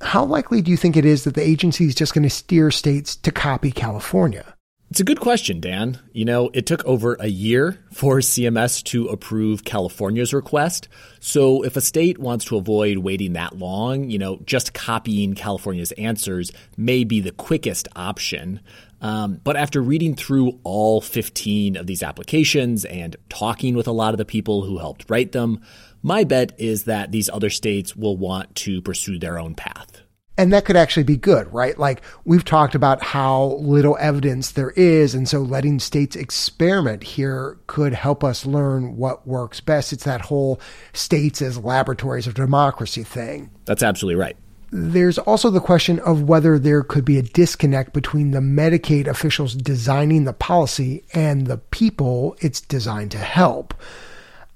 how 0.00 0.24
likely 0.24 0.62
do 0.62 0.70
you 0.70 0.76
think 0.76 0.96
it 0.96 1.04
is 1.04 1.24
that 1.24 1.34
the 1.34 1.46
agency 1.46 1.86
is 1.86 1.94
just 1.94 2.14
going 2.14 2.22
to 2.22 2.30
steer 2.30 2.70
states 2.70 3.16
to 3.16 3.32
copy 3.32 3.72
California? 3.72 4.53
It's 4.90 5.00
a 5.00 5.04
good 5.04 5.18
question, 5.18 5.60
Dan. 5.60 5.98
You 6.12 6.24
know, 6.24 6.50
it 6.52 6.66
took 6.66 6.84
over 6.84 7.16
a 7.18 7.26
year 7.26 7.80
for 7.90 8.18
CMS 8.18 8.82
to 8.84 9.08
approve 9.08 9.64
California's 9.64 10.32
request. 10.32 10.88
So 11.18 11.64
if 11.64 11.76
a 11.76 11.80
state 11.80 12.18
wants 12.18 12.44
to 12.46 12.56
avoid 12.56 12.98
waiting 12.98 13.32
that 13.32 13.58
long, 13.58 14.08
you 14.08 14.18
know, 14.18 14.38
just 14.46 14.72
copying 14.72 15.34
California's 15.34 15.90
answers 15.92 16.52
may 16.76 17.02
be 17.02 17.20
the 17.20 17.32
quickest 17.32 17.88
option. 17.96 18.60
Um, 19.00 19.40
but 19.42 19.56
after 19.56 19.82
reading 19.82 20.14
through 20.14 20.60
all 20.62 21.00
15 21.00 21.76
of 21.76 21.86
these 21.86 22.02
applications 22.02 22.84
and 22.84 23.16
talking 23.28 23.74
with 23.74 23.88
a 23.88 23.92
lot 23.92 24.14
of 24.14 24.18
the 24.18 24.24
people 24.24 24.62
who 24.62 24.78
helped 24.78 25.10
write 25.10 25.32
them, 25.32 25.60
my 26.02 26.22
bet 26.22 26.52
is 26.58 26.84
that 26.84 27.10
these 27.10 27.28
other 27.30 27.50
states 27.50 27.96
will 27.96 28.16
want 28.16 28.54
to 28.56 28.80
pursue 28.80 29.18
their 29.18 29.38
own 29.38 29.54
path. 29.54 30.03
And 30.36 30.52
that 30.52 30.64
could 30.64 30.76
actually 30.76 31.04
be 31.04 31.16
good, 31.16 31.52
right? 31.52 31.78
Like 31.78 32.02
we've 32.24 32.44
talked 32.44 32.74
about 32.74 33.02
how 33.02 33.58
little 33.60 33.96
evidence 34.00 34.52
there 34.52 34.70
is. 34.70 35.14
And 35.14 35.28
so 35.28 35.40
letting 35.40 35.78
states 35.78 36.16
experiment 36.16 37.04
here 37.04 37.58
could 37.68 37.92
help 37.92 38.24
us 38.24 38.44
learn 38.44 38.96
what 38.96 39.26
works 39.26 39.60
best. 39.60 39.92
It's 39.92 40.04
that 40.04 40.22
whole 40.22 40.60
states 40.92 41.40
as 41.40 41.58
laboratories 41.58 42.26
of 42.26 42.34
democracy 42.34 43.04
thing. 43.04 43.50
That's 43.64 43.82
absolutely 43.82 44.20
right. 44.20 44.36
There's 44.76 45.18
also 45.18 45.50
the 45.50 45.60
question 45.60 46.00
of 46.00 46.24
whether 46.24 46.58
there 46.58 46.82
could 46.82 47.04
be 47.04 47.16
a 47.16 47.22
disconnect 47.22 47.92
between 47.92 48.32
the 48.32 48.40
Medicaid 48.40 49.06
officials 49.06 49.54
designing 49.54 50.24
the 50.24 50.32
policy 50.32 51.04
and 51.14 51.46
the 51.46 51.58
people 51.58 52.36
it's 52.40 52.60
designed 52.60 53.12
to 53.12 53.18
help. 53.18 53.72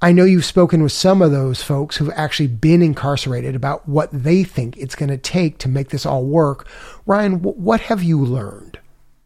I 0.01 0.13
know 0.13 0.25
you've 0.25 0.45
spoken 0.45 0.83
with 0.83 0.93
some 0.93 1.23
of 1.23 1.33
those 1.33 1.63
folks 1.63 1.97
who've 1.97 2.13
actually 2.15 2.47
been 2.47 2.83
incarcerated 2.83 3.57
about 3.57 3.89
what 3.89 4.11
they 4.13 4.45
think 4.45 4.77
it's 4.77 4.95
going 4.95 5.09
to 5.09 5.19
take 5.19 5.59
to 5.59 5.69
make 5.69 5.89
this 5.89 6.07
all 6.07 6.25
work. 6.25 6.69
Ryan, 7.05 7.43
what 7.43 7.81
have 7.81 8.03
you 8.03 8.25
learned? 8.25 8.79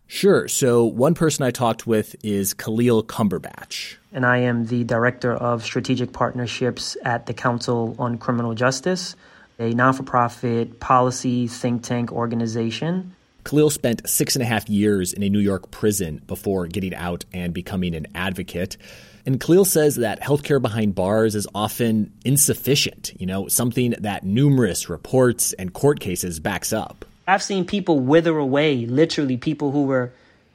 Sure. 0.06 0.48
So, 0.48 0.84
one 0.84 1.14
person 1.14 1.44
I 1.44 1.50
talked 1.50 1.86
with 1.86 2.16
is 2.22 2.54
Khalil 2.54 3.02
Cumberbatch. 3.04 3.96
And 4.12 4.26
I 4.26 4.38
am 4.38 4.66
the 4.66 4.84
Director 4.84 5.32
of 5.32 5.62
Strategic 5.62 6.12
Partnerships 6.12 6.96
at 7.02 7.26
the 7.26 7.34
Council 7.34 7.96
on 7.98 8.18
Criminal 8.18 8.54
Justice 8.54 9.16
a 9.58 9.70
non 9.70 9.92
for 9.92 10.02
profit 10.02 10.80
policy 10.80 11.46
think 11.46 11.82
tank 11.82 12.12
organization. 12.12 13.14
Khalil 13.44 13.70
spent 13.70 14.08
six 14.08 14.36
and 14.36 14.42
a 14.42 14.46
half 14.46 14.68
years 14.68 15.12
in 15.12 15.22
a 15.22 15.28
New 15.28 15.40
York 15.40 15.70
prison 15.70 16.22
before 16.26 16.66
getting 16.66 16.94
out 16.94 17.24
and 17.32 17.52
becoming 17.52 17.94
an 17.94 18.06
advocate. 18.14 18.76
And 19.24 19.40
Khalil 19.40 19.64
says 19.64 19.96
that 19.96 20.20
healthcare 20.20 20.60
behind 20.60 20.94
bars 20.94 21.34
is 21.34 21.46
often 21.54 22.12
insufficient, 22.24 23.12
you 23.18 23.26
know, 23.26 23.46
something 23.46 23.94
that 24.00 24.24
numerous 24.24 24.88
reports 24.88 25.52
and 25.54 25.72
court 25.72 26.00
cases 26.00 26.40
backs 26.40 26.72
up. 26.72 27.04
I've 27.28 27.42
seen 27.42 27.64
people 27.64 28.00
wither 28.00 28.36
away, 28.36 28.84
literally 28.86 29.36
people 29.36 29.70
who 29.70 29.84
were 29.84 30.12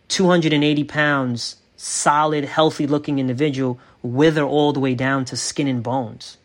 280 0.10 0.84
pounds, 0.84 1.56
solid, 1.78 2.44
healthy 2.44 2.88
looking 2.88 3.20
individual, 3.20 3.80
wither 4.02 4.44
all 4.44 4.74
the 4.74 4.80
way 4.82 4.96
down 4.96 5.24
to 5.26 5.38
skin 5.38 5.68
and 5.68 5.82
bones. 5.82 6.38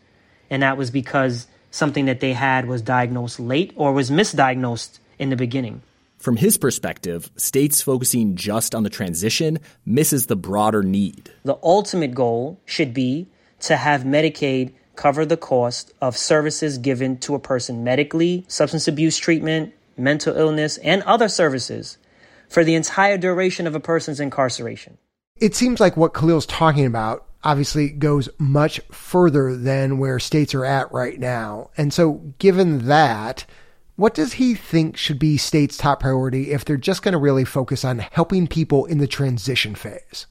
And 0.49 0.63
that 0.63 0.77
was 0.77 0.91
because 0.91 1.47
something 1.71 2.05
that 2.05 2.21
they 2.21 2.33
had 2.33 2.67
was 2.67 2.81
diagnosed 2.81 3.39
late 3.39 3.73
or 3.75 3.91
was 3.91 4.09
misdiagnosed 4.09 4.99
in 5.19 5.29
the 5.29 5.35
beginning. 5.35 5.81
From 6.23 6.37
his 6.37 6.57
perspective, 6.57 7.29
states 7.35 7.81
focusing 7.81 8.37
just 8.37 8.73
on 8.73 8.83
the 8.83 8.89
transition 8.89 9.59
misses 9.85 10.27
the 10.27 10.37
broader 10.37 10.81
need. 10.81 11.29
The 11.43 11.57
ultimate 11.61 12.13
goal 12.13 12.61
should 12.63 12.93
be 12.93 13.27
to 13.59 13.75
have 13.75 14.03
Medicaid 14.03 14.71
cover 14.95 15.25
the 15.25 15.35
cost 15.35 15.91
of 15.99 16.15
services 16.15 16.77
given 16.77 17.17
to 17.17 17.35
a 17.35 17.39
person 17.39 17.83
medically, 17.83 18.45
substance 18.47 18.87
abuse 18.87 19.17
treatment, 19.17 19.73
mental 19.97 20.33
illness, 20.37 20.77
and 20.77 21.03
other 21.03 21.27
services 21.27 21.97
for 22.47 22.63
the 22.63 22.75
entire 22.75 23.17
duration 23.17 23.67
of 23.67 23.75
a 23.75 23.81
person's 23.81 24.21
incarceration. 24.21 24.97
It 25.41 25.55
seems 25.55 25.81
like 25.81 25.97
what 25.97 26.13
Khalil's 26.13 26.45
talking 26.45 26.85
about 26.85 27.25
obviously 27.43 27.89
goes 27.89 28.29
much 28.37 28.79
further 28.93 29.57
than 29.57 29.97
where 29.97 30.19
states 30.19 30.55
are 30.55 30.63
at 30.63 30.89
right 30.93 31.19
now. 31.19 31.71
And 31.75 31.93
so, 31.93 32.33
given 32.39 32.87
that, 32.87 33.45
what 33.95 34.15
does 34.15 34.33
he 34.33 34.55
think 34.55 34.97
should 34.97 35.19
be 35.19 35.37
states' 35.37 35.77
top 35.77 35.99
priority 35.99 36.51
if 36.51 36.65
they're 36.65 36.77
just 36.77 37.03
going 37.03 37.11
to 37.13 37.19
really 37.19 37.45
focus 37.45 37.85
on 37.85 37.99
helping 37.99 38.47
people 38.47 38.85
in 38.85 38.97
the 38.97 39.07
transition 39.07 39.75
phase? 39.75 40.25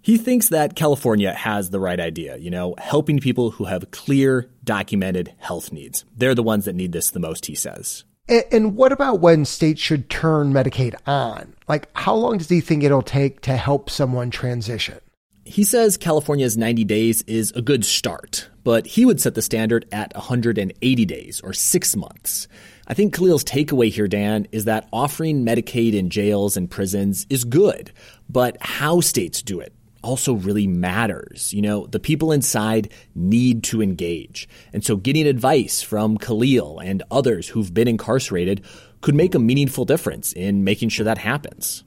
He 0.00 0.16
thinks 0.16 0.48
that 0.48 0.76
California 0.76 1.32
has 1.32 1.70
the 1.70 1.80
right 1.80 1.98
idea, 1.98 2.36
you 2.36 2.50
know, 2.50 2.74
helping 2.78 3.20
people 3.20 3.52
who 3.52 3.64
have 3.64 3.90
clear, 3.92 4.50
documented 4.64 5.32
health 5.38 5.72
needs. 5.72 6.04
They're 6.16 6.34
the 6.34 6.42
ones 6.42 6.64
that 6.64 6.74
need 6.74 6.92
this 6.92 7.10
the 7.10 7.20
most, 7.20 7.46
he 7.46 7.54
says. 7.54 8.04
And, 8.28 8.76
what 8.76 8.92
about 8.92 9.20
when 9.20 9.44
states 9.44 9.80
should 9.80 10.08
turn 10.08 10.52
Medicaid 10.52 10.94
on? 11.06 11.54
Like, 11.68 11.88
how 11.94 12.14
long 12.14 12.38
does 12.38 12.48
he 12.48 12.60
think 12.60 12.82
it'll 12.82 13.02
take 13.02 13.40
to 13.42 13.56
help 13.56 13.90
someone 13.90 14.30
transition? 14.30 15.00
He 15.44 15.64
says 15.64 15.96
California's 15.96 16.56
90 16.56 16.84
days 16.84 17.22
is 17.22 17.50
a 17.52 17.62
good 17.62 17.84
start, 17.84 18.48
but 18.62 18.86
he 18.86 19.04
would 19.04 19.20
set 19.20 19.34
the 19.34 19.42
standard 19.42 19.86
at 19.90 20.14
180 20.14 21.04
days 21.04 21.40
or 21.40 21.52
six 21.52 21.96
months. 21.96 22.46
I 22.92 22.94
think 22.94 23.14
Khalil's 23.14 23.42
takeaway 23.42 23.90
here, 23.90 24.06
Dan, 24.06 24.46
is 24.52 24.66
that 24.66 24.86
offering 24.92 25.46
Medicaid 25.46 25.94
in 25.94 26.10
jails 26.10 26.58
and 26.58 26.70
prisons 26.70 27.26
is 27.30 27.42
good, 27.42 27.90
but 28.28 28.58
how 28.60 29.00
states 29.00 29.40
do 29.40 29.60
it 29.60 29.72
also 30.02 30.34
really 30.34 30.66
matters. 30.66 31.54
You 31.54 31.62
know, 31.62 31.86
the 31.86 31.98
people 31.98 32.32
inside 32.32 32.92
need 33.14 33.62
to 33.64 33.80
engage. 33.80 34.46
And 34.74 34.84
so 34.84 34.96
getting 34.96 35.26
advice 35.26 35.80
from 35.80 36.18
Khalil 36.18 36.80
and 36.80 37.02
others 37.10 37.48
who've 37.48 37.72
been 37.72 37.88
incarcerated 37.88 38.62
could 39.00 39.14
make 39.14 39.34
a 39.34 39.38
meaningful 39.38 39.86
difference 39.86 40.34
in 40.34 40.62
making 40.62 40.90
sure 40.90 41.04
that 41.04 41.16
happens. 41.16 41.84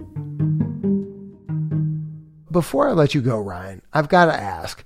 Before 2.50 2.90
I 2.90 2.94
let 2.94 3.14
you 3.14 3.22
go, 3.22 3.40
Ryan, 3.40 3.84
I've 3.94 4.10
got 4.10 4.26
to 4.26 4.34
ask 4.34 4.84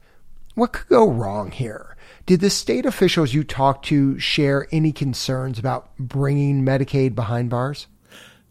what 0.56 0.74
could 0.74 0.90
go 0.90 1.10
wrong 1.10 1.52
here? 1.52 1.88
Did 2.30 2.42
the 2.42 2.52
state 2.52 2.86
officials 2.86 3.34
you 3.34 3.44
talked 3.44 3.86
to 3.86 4.20
share 4.20 4.68
any 4.72 4.92
concerns 4.92 5.58
about 5.58 5.89
bringing 5.98 6.63
Medicaid 6.63 7.15
behind 7.15 7.50
bars? 7.50 7.88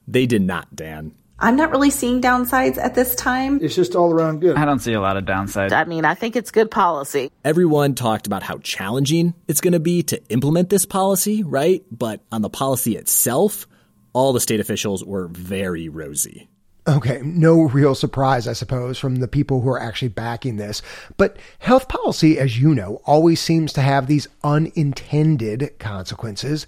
They 0.08 0.26
did 0.26 0.42
not, 0.42 0.74
Dan. 0.74 1.14
I'm 1.38 1.54
not 1.54 1.70
really 1.70 1.90
seeing 1.90 2.20
downsides 2.20 2.76
at 2.76 2.96
this 2.96 3.14
time. 3.14 3.60
It's 3.62 3.76
just 3.76 3.94
all 3.94 4.12
around 4.12 4.40
good. 4.40 4.56
I 4.56 4.64
don't 4.64 4.80
see 4.80 4.94
a 4.94 5.00
lot 5.00 5.16
of 5.16 5.26
downsides. 5.26 5.70
I 5.70 5.84
mean, 5.84 6.04
I 6.04 6.14
think 6.14 6.34
it's 6.34 6.50
good 6.50 6.72
policy. 6.72 7.30
Everyone 7.44 7.94
talked 7.94 8.26
about 8.26 8.42
how 8.42 8.58
challenging 8.58 9.32
it's 9.46 9.60
going 9.60 9.74
to 9.74 9.78
be 9.78 10.02
to 10.02 10.20
implement 10.28 10.70
this 10.70 10.84
policy, 10.84 11.44
right? 11.44 11.84
But 11.92 12.20
on 12.32 12.42
the 12.42 12.50
policy 12.50 12.96
itself, 12.96 13.68
all 14.12 14.32
the 14.32 14.40
state 14.40 14.58
officials 14.58 15.04
were 15.04 15.28
very 15.28 15.88
rosy. 15.88 16.48
Okay, 16.88 17.20
no 17.22 17.64
real 17.64 17.94
surprise, 17.94 18.48
I 18.48 18.54
suppose, 18.54 18.98
from 18.98 19.16
the 19.16 19.28
people 19.28 19.60
who 19.60 19.68
are 19.68 19.80
actually 19.80 20.08
backing 20.08 20.56
this. 20.56 20.80
But 21.18 21.36
health 21.58 21.86
policy, 21.86 22.38
as 22.38 22.58
you 22.58 22.74
know, 22.74 23.02
always 23.04 23.42
seems 23.42 23.74
to 23.74 23.82
have 23.82 24.06
these 24.06 24.26
unintended 24.42 25.78
consequences. 25.78 26.66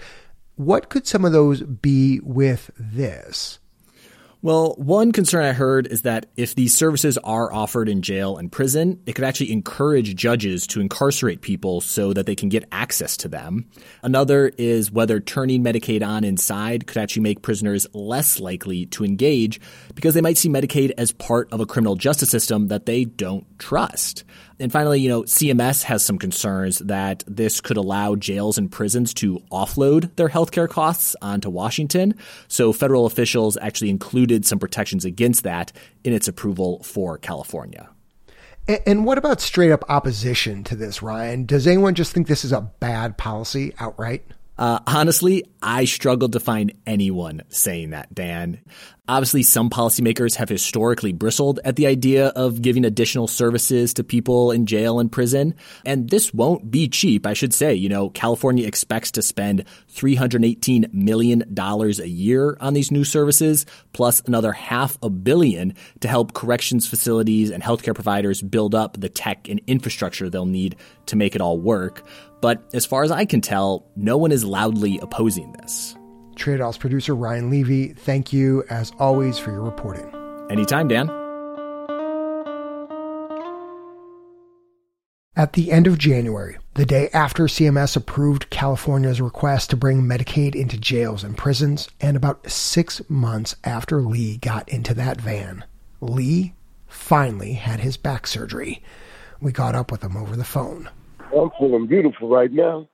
What 0.56 0.90
could 0.90 1.06
some 1.06 1.24
of 1.24 1.32
those 1.32 1.62
be 1.62 2.20
with 2.20 2.70
this? 2.78 3.59
Well, 4.42 4.74
one 4.78 5.12
concern 5.12 5.44
I 5.44 5.52
heard 5.52 5.86
is 5.86 6.00
that 6.02 6.24
if 6.34 6.54
these 6.54 6.74
services 6.74 7.18
are 7.18 7.52
offered 7.52 7.90
in 7.90 8.00
jail 8.00 8.38
and 8.38 8.50
prison, 8.50 9.02
it 9.04 9.14
could 9.14 9.24
actually 9.24 9.52
encourage 9.52 10.14
judges 10.16 10.66
to 10.68 10.80
incarcerate 10.80 11.42
people 11.42 11.82
so 11.82 12.14
that 12.14 12.24
they 12.24 12.34
can 12.34 12.48
get 12.48 12.66
access 12.72 13.18
to 13.18 13.28
them. 13.28 13.68
Another 14.02 14.50
is 14.56 14.90
whether 14.90 15.20
turning 15.20 15.62
Medicaid 15.62 16.02
on 16.02 16.24
inside 16.24 16.86
could 16.86 16.96
actually 16.96 17.20
make 17.22 17.42
prisoners 17.42 17.86
less 17.92 18.40
likely 18.40 18.86
to 18.86 19.04
engage 19.04 19.60
because 19.94 20.14
they 20.14 20.22
might 20.22 20.38
see 20.38 20.48
Medicaid 20.48 20.92
as 20.96 21.12
part 21.12 21.52
of 21.52 21.60
a 21.60 21.66
criminal 21.66 21.96
justice 21.96 22.30
system 22.30 22.68
that 22.68 22.86
they 22.86 23.04
don't 23.04 23.44
trust. 23.58 24.24
And 24.60 24.70
finally, 24.70 25.00
you 25.00 25.08
know, 25.08 25.22
CMS 25.22 25.82
has 25.84 26.04
some 26.04 26.18
concerns 26.18 26.80
that 26.80 27.24
this 27.26 27.60
could 27.60 27.76
allow 27.76 28.14
jails 28.14 28.58
and 28.58 28.70
prisons 28.70 29.14
to 29.14 29.40
offload 29.50 30.14
their 30.16 30.28
healthcare 30.28 30.68
costs 30.68 31.16
onto 31.22 31.48
Washington. 31.48 32.14
So 32.48 32.72
federal 32.72 33.06
officials 33.06 33.56
actually 33.56 33.90
included 33.90 34.44
some 34.44 34.58
protections 34.58 35.04
against 35.04 35.44
that 35.44 35.72
in 36.04 36.12
its 36.12 36.28
approval 36.28 36.82
for 36.82 37.18
California. 37.18 37.88
And 38.86 39.04
what 39.04 39.18
about 39.18 39.40
straight 39.40 39.72
up 39.72 39.84
opposition 39.88 40.62
to 40.64 40.76
this, 40.76 41.02
Ryan? 41.02 41.46
Does 41.46 41.66
anyone 41.66 41.94
just 41.94 42.12
think 42.12 42.26
this 42.26 42.44
is 42.44 42.52
a 42.52 42.60
bad 42.60 43.16
policy 43.16 43.72
outright? 43.80 44.24
Uh, 44.60 44.78
honestly, 44.86 45.42
I 45.62 45.86
struggled 45.86 46.34
to 46.34 46.40
find 46.40 46.74
anyone 46.86 47.40
saying 47.48 47.90
that, 47.90 48.14
Dan. 48.14 48.60
Obviously, 49.08 49.42
some 49.42 49.70
policymakers 49.70 50.36
have 50.36 50.50
historically 50.50 51.12
bristled 51.12 51.60
at 51.64 51.76
the 51.76 51.86
idea 51.86 52.28
of 52.28 52.60
giving 52.60 52.84
additional 52.84 53.26
services 53.26 53.94
to 53.94 54.04
people 54.04 54.52
in 54.52 54.66
jail 54.66 55.00
and 55.00 55.10
prison. 55.10 55.54
And 55.86 56.10
this 56.10 56.32
won't 56.34 56.70
be 56.70 56.88
cheap, 56.88 57.26
I 57.26 57.32
should 57.32 57.54
say. 57.54 57.74
You 57.74 57.88
know, 57.88 58.10
California 58.10 58.66
expects 58.66 59.10
to 59.12 59.22
spend 59.22 59.64
$318 59.94 60.92
million 60.92 61.42
a 61.58 62.04
year 62.04 62.56
on 62.60 62.74
these 62.74 62.92
new 62.92 63.02
services, 63.02 63.64
plus 63.94 64.20
another 64.26 64.52
half 64.52 64.98
a 65.02 65.08
billion 65.08 65.74
to 66.00 66.08
help 66.08 66.34
corrections 66.34 66.86
facilities 66.86 67.50
and 67.50 67.62
healthcare 67.62 67.94
providers 67.94 68.42
build 68.42 68.74
up 68.74 69.00
the 69.00 69.08
tech 69.08 69.48
and 69.48 69.60
infrastructure 69.66 70.28
they'll 70.28 70.44
need 70.44 70.76
to 71.06 71.16
make 71.16 71.34
it 71.34 71.40
all 71.40 71.58
work. 71.58 72.04
But 72.40 72.68
as 72.72 72.86
far 72.86 73.02
as 73.02 73.10
I 73.10 73.24
can 73.24 73.40
tell, 73.40 73.86
no 73.96 74.16
one 74.16 74.32
is 74.32 74.44
loudly 74.44 74.98
opposing 75.00 75.52
this. 75.52 75.94
Trade 76.36 76.60
Offs 76.60 76.78
producer 76.78 77.14
Ryan 77.14 77.50
Levy, 77.50 77.88
thank 77.88 78.32
you 78.32 78.64
as 78.70 78.92
always 78.98 79.38
for 79.38 79.50
your 79.50 79.62
reporting. 79.62 80.10
Anytime, 80.50 80.88
Dan. 80.88 81.10
At 85.36 85.52
the 85.54 85.70
end 85.70 85.86
of 85.86 85.96
January, 85.96 86.58
the 86.74 86.84
day 86.84 87.08
after 87.14 87.44
CMS 87.44 87.96
approved 87.96 88.50
California's 88.50 89.20
request 89.20 89.70
to 89.70 89.76
bring 89.76 90.02
Medicaid 90.02 90.54
into 90.54 90.76
jails 90.76 91.24
and 91.24 91.36
prisons, 91.36 91.88
and 92.00 92.16
about 92.16 92.50
six 92.50 93.00
months 93.08 93.56
after 93.64 94.02
Lee 94.02 94.38
got 94.38 94.68
into 94.68 94.92
that 94.94 95.20
van, 95.20 95.64
Lee 96.00 96.54
finally 96.86 97.54
had 97.54 97.80
his 97.80 97.96
back 97.96 98.26
surgery. 98.26 98.82
We 99.40 99.52
got 99.52 99.74
up 99.74 99.90
with 99.90 100.02
him 100.02 100.16
over 100.16 100.36
the 100.36 100.44
phone. 100.44 100.90
I'm 101.36 101.50
feeling 101.58 101.86
beautiful 101.86 102.28
right 102.28 102.52
now. 102.52 102.88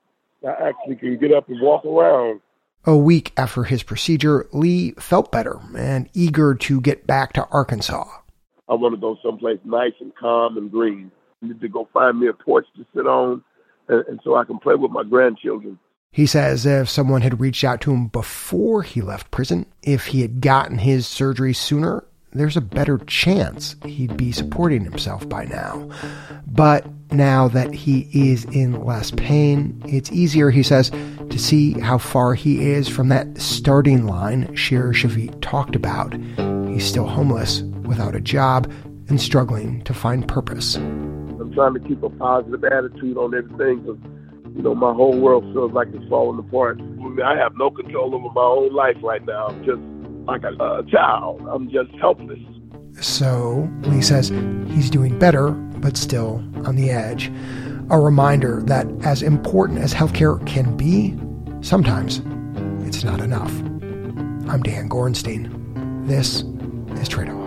I 0.47 0.69
actually 0.69 0.95
can 0.97 1.17
get 1.17 1.33
up 1.33 1.49
and 1.49 1.59
walk 1.61 1.85
around. 1.85 2.41
A 2.85 2.95
week 2.95 3.33
after 3.35 3.63
his 3.63 3.83
procedure, 3.83 4.47
Lee 4.53 4.91
felt 4.99 5.31
better 5.31 5.59
and 5.75 6.09
eager 6.13 6.55
to 6.55 6.79
get 6.79 7.07
back 7.07 7.33
to 7.33 7.47
Arkansas. 7.51 8.05
I 8.69 8.75
want 8.75 8.95
to 8.95 9.01
go 9.01 9.17
someplace 9.23 9.59
nice 9.65 9.93
and 9.99 10.15
calm 10.15 10.57
and 10.57 10.71
green. 10.71 11.11
I 11.41 11.47
need 11.47 11.61
to 11.61 11.67
go 11.67 11.87
find 11.93 12.19
me 12.19 12.27
a 12.27 12.33
porch 12.33 12.65
to 12.75 12.85
sit 12.95 13.07
on 13.07 13.43
and, 13.87 14.05
and 14.07 14.19
so 14.23 14.35
I 14.35 14.45
can 14.45 14.59
play 14.59 14.75
with 14.75 14.91
my 14.91 15.03
grandchildren. 15.03 15.79
He 16.11 16.25
says 16.25 16.65
if 16.65 16.89
someone 16.89 17.21
had 17.21 17.39
reached 17.39 17.63
out 17.63 17.81
to 17.81 17.91
him 17.91 18.07
before 18.07 18.83
he 18.83 19.01
left 19.01 19.31
prison, 19.31 19.65
if 19.83 20.07
he 20.07 20.21
had 20.21 20.41
gotten 20.41 20.79
his 20.79 21.05
surgery 21.05 21.53
sooner, 21.53 22.05
there's 22.33 22.57
a 22.57 22.61
better 22.61 22.97
chance 22.99 23.75
he'd 23.85 24.17
be 24.17 24.31
supporting 24.31 24.83
himself 24.83 25.27
by 25.27 25.45
now. 25.45 25.89
But 26.45 26.85
now 27.11 27.47
that 27.47 27.73
he 27.73 28.09
is 28.13 28.45
in 28.45 28.83
less 28.83 29.11
pain, 29.11 29.81
it's 29.85 30.11
easier, 30.11 30.49
he 30.49 30.63
says, 30.63 30.91
to 31.29 31.39
see 31.39 31.79
how 31.79 31.97
far 31.97 32.33
he 32.33 32.69
is 32.71 32.87
from 32.87 33.09
that 33.09 33.37
starting 33.39 34.05
line 34.05 34.53
Shira 34.55 34.93
Shavit 34.93 35.41
talked 35.41 35.75
about. 35.75 36.13
He's 36.67 36.85
still 36.85 37.07
homeless, 37.07 37.61
without 37.87 38.15
a 38.15 38.19
job, 38.19 38.71
and 39.09 39.19
struggling 39.19 39.81
to 39.83 39.93
find 39.93 40.27
purpose. 40.27 40.75
I'm 40.75 41.53
trying 41.53 41.73
to 41.75 41.79
keep 41.79 42.03
a 42.03 42.09
positive 42.09 42.63
attitude 42.65 43.17
on 43.17 43.33
everything 43.33 43.81
because, 43.81 43.97
you 44.55 44.61
know, 44.61 44.75
my 44.75 44.93
whole 44.93 45.17
world 45.17 45.43
feels 45.53 45.71
like 45.71 45.87
it's 45.93 46.07
falling 46.09 46.39
apart. 46.39 46.79
I, 46.81 47.33
I 47.33 47.37
have 47.37 47.55
no 47.55 47.71
control 47.71 48.13
over 48.13 48.29
my 48.33 48.41
own 48.41 48.73
life 48.73 48.97
right 49.01 49.25
now. 49.25 49.47
I'm 49.47 49.63
just 49.65 49.81
like 50.27 50.43
a, 50.43 50.53
a 50.53 50.83
child. 50.87 51.41
I'm 51.49 51.69
just 51.69 51.91
helpless. 51.99 52.39
So 52.99 53.69
Lee 53.83 54.01
says 54.01 54.29
he's 54.69 54.89
doing 54.89 55.17
better, 55.17 55.51
but 55.51 55.97
still 55.97 56.43
on 56.65 56.75
the 56.75 56.89
edge. 56.89 57.31
A 57.89 57.99
reminder 57.99 58.61
that 58.65 58.85
as 59.03 59.21
important 59.21 59.79
as 59.79 59.93
healthcare 59.93 60.45
can 60.45 60.75
be, 60.75 61.15
sometimes 61.61 62.21
it's 62.85 63.03
not 63.03 63.21
enough. 63.21 63.51
I'm 64.49 64.61
Dan 64.61 64.89
Gorenstein. 64.89 66.05
This 66.05 66.43
is 66.99 67.07
Trade 67.07 67.29
Offs. 67.29 67.46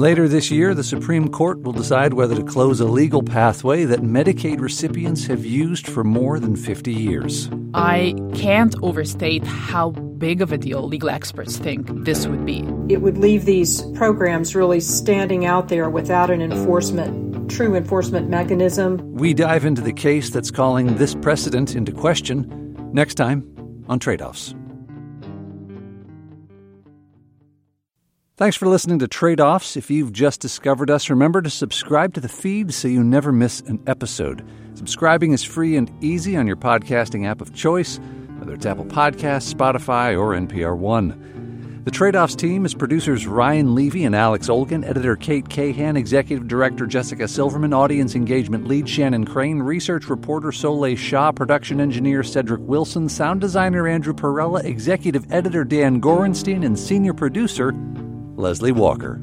Later 0.00 0.28
this 0.28 0.50
year, 0.50 0.72
the 0.72 0.82
Supreme 0.82 1.28
Court 1.28 1.60
will 1.60 1.74
decide 1.74 2.14
whether 2.14 2.34
to 2.34 2.42
close 2.42 2.80
a 2.80 2.86
legal 2.86 3.22
pathway 3.22 3.84
that 3.84 4.00
Medicaid 4.00 4.58
recipients 4.58 5.26
have 5.26 5.44
used 5.44 5.86
for 5.86 6.02
more 6.04 6.40
than 6.40 6.56
50 6.56 6.90
years. 6.90 7.50
I 7.74 8.14
can't 8.32 8.74
overstate 8.82 9.44
how 9.44 9.90
big 9.90 10.40
of 10.40 10.52
a 10.52 10.56
deal 10.56 10.88
legal 10.88 11.10
experts 11.10 11.58
think 11.58 11.86
this 12.06 12.26
would 12.26 12.46
be. 12.46 12.60
It 12.88 13.02
would 13.02 13.18
leave 13.18 13.44
these 13.44 13.82
programs 13.92 14.56
really 14.56 14.80
standing 14.80 15.44
out 15.44 15.68
there 15.68 15.90
without 15.90 16.30
an 16.30 16.40
enforcement, 16.40 17.50
true 17.50 17.74
enforcement 17.74 18.30
mechanism. 18.30 18.96
We 19.12 19.34
dive 19.34 19.66
into 19.66 19.82
the 19.82 19.92
case 19.92 20.30
that's 20.30 20.50
calling 20.50 20.96
this 20.96 21.14
precedent 21.14 21.76
into 21.76 21.92
question 21.92 22.74
next 22.94 23.16
time 23.16 23.44
on 23.86 23.98
Trade 23.98 24.22
Offs. 24.22 24.54
Thanks 28.40 28.56
for 28.56 28.68
listening 28.68 29.00
to 29.00 29.06
Trade 29.06 29.38
Offs. 29.38 29.76
If 29.76 29.90
you've 29.90 30.14
just 30.14 30.40
discovered 30.40 30.88
us, 30.88 31.10
remember 31.10 31.42
to 31.42 31.50
subscribe 31.50 32.14
to 32.14 32.22
the 32.22 32.28
feed 32.30 32.72
so 32.72 32.88
you 32.88 33.04
never 33.04 33.32
miss 33.32 33.60
an 33.60 33.82
episode. 33.86 34.42
Subscribing 34.72 35.32
is 35.32 35.44
free 35.44 35.76
and 35.76 35.92
easy 36.02 36.38
on 36.38 36.46
your 36.46 36.56
podcasting 36.56 37.26
app 37.26 37.42
of 37.42 37.54
choice, 37.54 38.00
whether 38.38 38.54
it's 38.54 38.64
Apple 38.64 38.86
Podcasts, 38.86 39.52
Spotify, 39.52 40.18
or 40.18 40.30
NPR 40.30 40.74
One. 40.74 41.82
The 41.84 41.90
Trade 41.90 42.16
Offs 42.16 42.34
team 42.34 42.64
is 42.64 42.72
producers 42.72 43.26
Ryan 43.26 43.74
Levy 43.74 44.04
and 44.04 44.16
Alex 44.16 44.48
Olgin, 44.48 44.84
editor 44.84 45.16
Kate 45.16 45.46
Cahan, 45.50 45.98
executive 45.98 46.48
director 46.48 46.86
Jessica 46.86 47.28
Silverman, 47.28 47.74
audience 47.74 48.14
engagement 48.14 48.66
lead 48.66 48.88
Shannon 48.88 49.26
Crane, 49.26 49.58
research 49.58 50.08
reporter 50.08 50.50
Soleil 50.50 50.96
Shah, 50.96 51.30
production 51.30 51.78
engineer 51.78 52.22
Cedric 52.22 52.62
Wilson, 52.62 53.06
sound 53.06 53.42
designer 53.42 53.86
Andrew 53.86 54.14
Perella, 54.14 54.64
executive 54.64 55.30
editor 55.30 55.62
Dan 55.62 56.00
Gorenstein, 56.00 56.64
and 56.64 56.78
senior 56.78 57.12
producer 57.12 57.72
Leslie 58.40 58.72
Walker. 58.72 59.20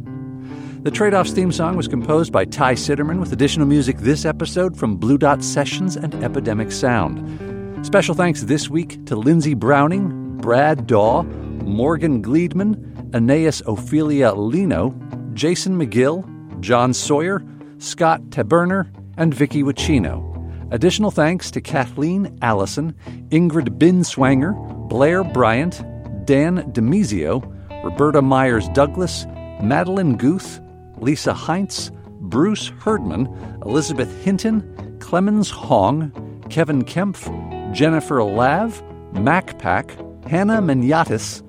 The 0.83 0.91
Trade 0.91 1.13
Offs 1.13 1.31
theme 1.31 1.51
song 1.51 1.75
was 1.75 1.87
composed 1.87 2.31
by 2.31 2.45
Ty 2.45 2.75
Sitterman 2.75 3.19
with 3.19 3.33
additional 3.33 3.67
music 3.67 3.97
this 3.97 4.23
episode 4.23 4.77
from 4.77 4.95
Blue 4.95 5.17
Dot 5.17 5.43
Sessions 5.43 5.97
and 5.97 6.13
Epidemic 6.23 6.71
Sound. 6.71 7.85
Special 7.85 8.15
thanks 8.15 8.43
this 8.43 8.69
week 8.69 9.05
to 9.07 9.15
Lindsey 9.15 9.53
Browning, 9.53 10.37
Brad 10.37 10.87
Daw, 10.87 11.23
Morgan 11.23 12.21
Gleedman, 12.23 13.13
Aeneas 13.13 13.61
Ophelia 13.65 14.33
Lino, 14.33 14.91
Jason 15.33 15.77
McGill, 15.77 16.23
John 16.61 16.93
Sawyer, 16.93 17.43
Scott 17.79 18.21
Taberner, 18.29 18.89
and 19.17 19.33
Vikki 19.33 19.63
Wachino. 19.63 20.23
Additional 20.71 21.11
thanks 21.11 21.49
to 21.51 21.61
Kathleen 21.61 22.37
Allison, 22.41 22.95
Ingrid 23.29 23.77
Binswanger, 23.77 24.53
Blair 24.89 25.23
Bryant, 25.23 25.83
Dan 26.25 26.71
Demizio, 26.71 27.56
Roberta 27.83 28.21
Myers 28.21 28.67
Douglas, 28.69 29.25
Madeline 29.61 30.17
Guth, 30.17 30.59
Lisa 30.99 31.33
Heinz, 31.33 31.91
Bruce 32.19 32.71
Herdman, 32.83 33.27
Elizabeth 33.65 34.23
Hinton, 34.23 34.97
Clemens 34.99 35.49
Hong, 35.49 36.11
Kevin 36.49 36.83
Kempf, 36.83 37.27
Jennifer 37.73 38.23
Lav, 38.23 38.81
Mac 39.13 39.57
Pack, 39.59 39.95
Hannah 40.27 40.61
Manyatis, 40.61 41.43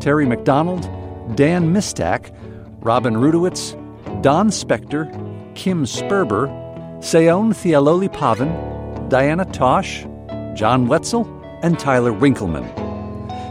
Terry 0.00 0.26
McDonald, 0.26 0.82
Dan 1.36 1.72
Mistak, 1.72 2.34
Robin 2.80 3.14
Rudowitz, 3.14 3.72
Don 4.22 4.48
Spector, 4.50 5.10
Kim 5.54 5.84
Sperber, 5.84 6.48
Seon 6.98 7.52
Thealoli 7.52 8.12
Pavin, 8.12 9.08
Diana 9.08 9.44
Tosh, 9.46 10.04
John 10.54 10.88
Wetzel, 10.88 11.28
and 11.62 11.78
Tyler 11.78 12.12
Winkleman. 12.12 12.83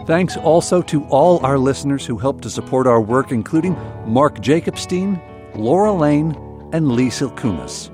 Thanks 0.05 0.35
also 0.35 0.81
to 0.83 1.05
all 1.05 1.43
our 1.45 1.57
listeners 1.57 2.05
who 2.05 2.17
helped 2.17 2.43
to 2.43 2.49
support 2.49 2.87
our 2.87 2.99
work, 2.99 3.31
including 3.31 3.77
Mark 4.05 4.35
Jacobstein, 4.39 5.21
Laura 5.55 5.93
Lane, 5.93 6.35
and 6.73 6.91
Lee 6.91 7.07
Silkunas. 7.07 7.89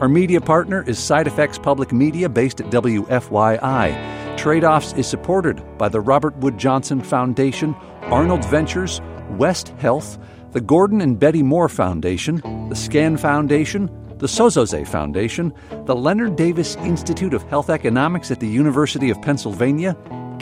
Our 0.00 0.08
media 0.08 0.40
partner 0.40 0.82
is 0.82 0.98
Side 0.98 1.28
Effects 1.28 1.58
Public 1.58 1.92
Media 1.92 2.28
based 2.28 2.60
at 2.60 2.70
WFYI. 2.70 4.36
Trade 4.36 4.64
Offs 4.64 4.92
is 4.94 5.06
supported 5.06 5.62
by 5.78 5.88
the 5.88 6.00
Robert 6.00 6.36
Wood 6.38 6.58
Johnson 6.58 7.00
Foundation, 7.00 7.74
Arnold 8.02 8.44
Ventures, 8.46 9.00
West 9.30 9.68
Health, 9.78 10.18
the 10.52 10.60
Gordon 10.60 11.00
and 11.00 11.20
Betty 11.20 11.42
Moore 11.42 11.68
Foundation, 11.68 12.40
the 12.68 12.76
Scan 12.76 13.16
Foundation, 13.16 13.86
the 14.18 14.26
Sozoze 14.26 14.86
Foundation, 14.88 15.52
the 15.84 15.94
Leonard 15.94 16.34
Davis 16.34 16.74
Institute 16.76 17.34
of 17.34 17.44
Health 17.44 17.70
Economics 17.70 18.32
at 18.32 18.40
the 18.40 18.48
University 18.48 19.10
of 19.10 19.22
Pennsylvania, 19.22 19.96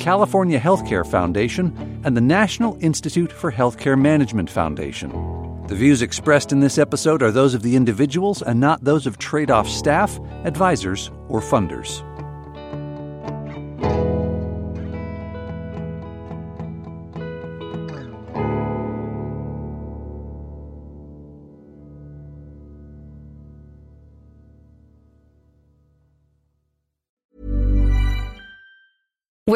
California 0.07 0.61
Healthcare 0.61 1.05
Foundation, 1.05 2.01
and 2.05 2.17
the 2.17 2.21
National 2.21 2.79
Institute 2.81 3.33
for 3.33 3.51
Healthcare 3.51 4.01
Management 4.01 4.49
Foundation. 4.49 5.11
The 5.67 5.75
views 5.75 6.01
expressed 6.01 6.53
in 6.53 6.61
this 6.61 6.79
episode 6.79 7.25
are 7.25 7.33
those 7.33 7.55
of 7.55 7.63
the 7.63 7.75
individuals 7.75 8.41
and 8.41 8.61
not 8.61 8.85
those 8.85 9.09
of 9.09 9.19
trade 9.19 9.51
off 9.51 9.69
staff, 9.69 10.21
advisors, 10.45 11.11
or 11.29 11.41
funders. 11.41 12.05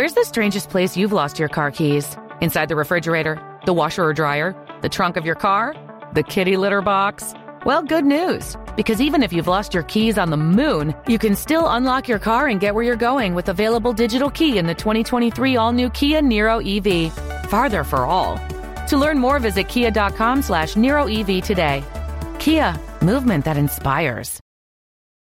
Where's 0.01 0.15
the 0.15 0.25
strangest 0.25 0.71
place 0.71 0.97
you've 0.97 1.13
lost 1.13 1.39
your 1.39 1.51
car 1.51 1.71
keys? 1.71 2.17
Inside 2.41 2.71
the 2.71 2.75
refrigerator, 2.75 3.39
the 3.67 3.75
washer 3.75 4.03
or 4.03 4.15
dryer, 4.15 4.57
the 4.81 4.89
trunk 4.89 5.19
of 5.19 5.27
your 5.27 5.35
car, 5.35 5.77
the 6.15 6.23
kitty 6.23 6.57
litter 6.57 6.81
box? 6.81 7.35
Well, 7.67 7.83
good 7.83 8.07
news. 8.07 8.57
Because 8.77 9.03
even 9.03 9.23
if 9.23 9.31
you've 9.31 9.47
lost 9.47 9.75
your 9.75 9.83
keys 9.83 10.17
on 10.17 10.31
the 10.31 10.39
moon, 10.39 10.95
you 11.07 11.19
can 11.19 11.37
still 11.37 11.69
unlock 11.69 12.09
your 12.09 12.19
car 12.19 12.49
and 12.49 12.59
get 12.61 12.75
where 12.75 12.83
you're 12.83 12.97
going 12.97 13.35
with 13.35 13.51
available 13.51 13.93
digital 13.93 14.31
key 14.31 14.57
in 14.57 14.67
the 14.67 14.75
2023 14.75 15.57
all-new 15.57 15.91
Kia 15.91 16.23
Niro 16.23 16.57
EV. 16.65 17.13
Farther 17.51 17.85
for 17.85 18.07
all. 18.07 18.41
To 18.87 18.97
learn 18.97 19.19
more, 19.19 19.39
visit 19.39 19.69
kia.com 19.69 20.41
slash 20.41 20.77
Niro 20.77 21.05
EV 21.13 21.45
today. 21.45 21.85
Kia, 22.39 22.75
movement 23.03 23.45
that 23.45 23.59
inspires. 23.59 24.41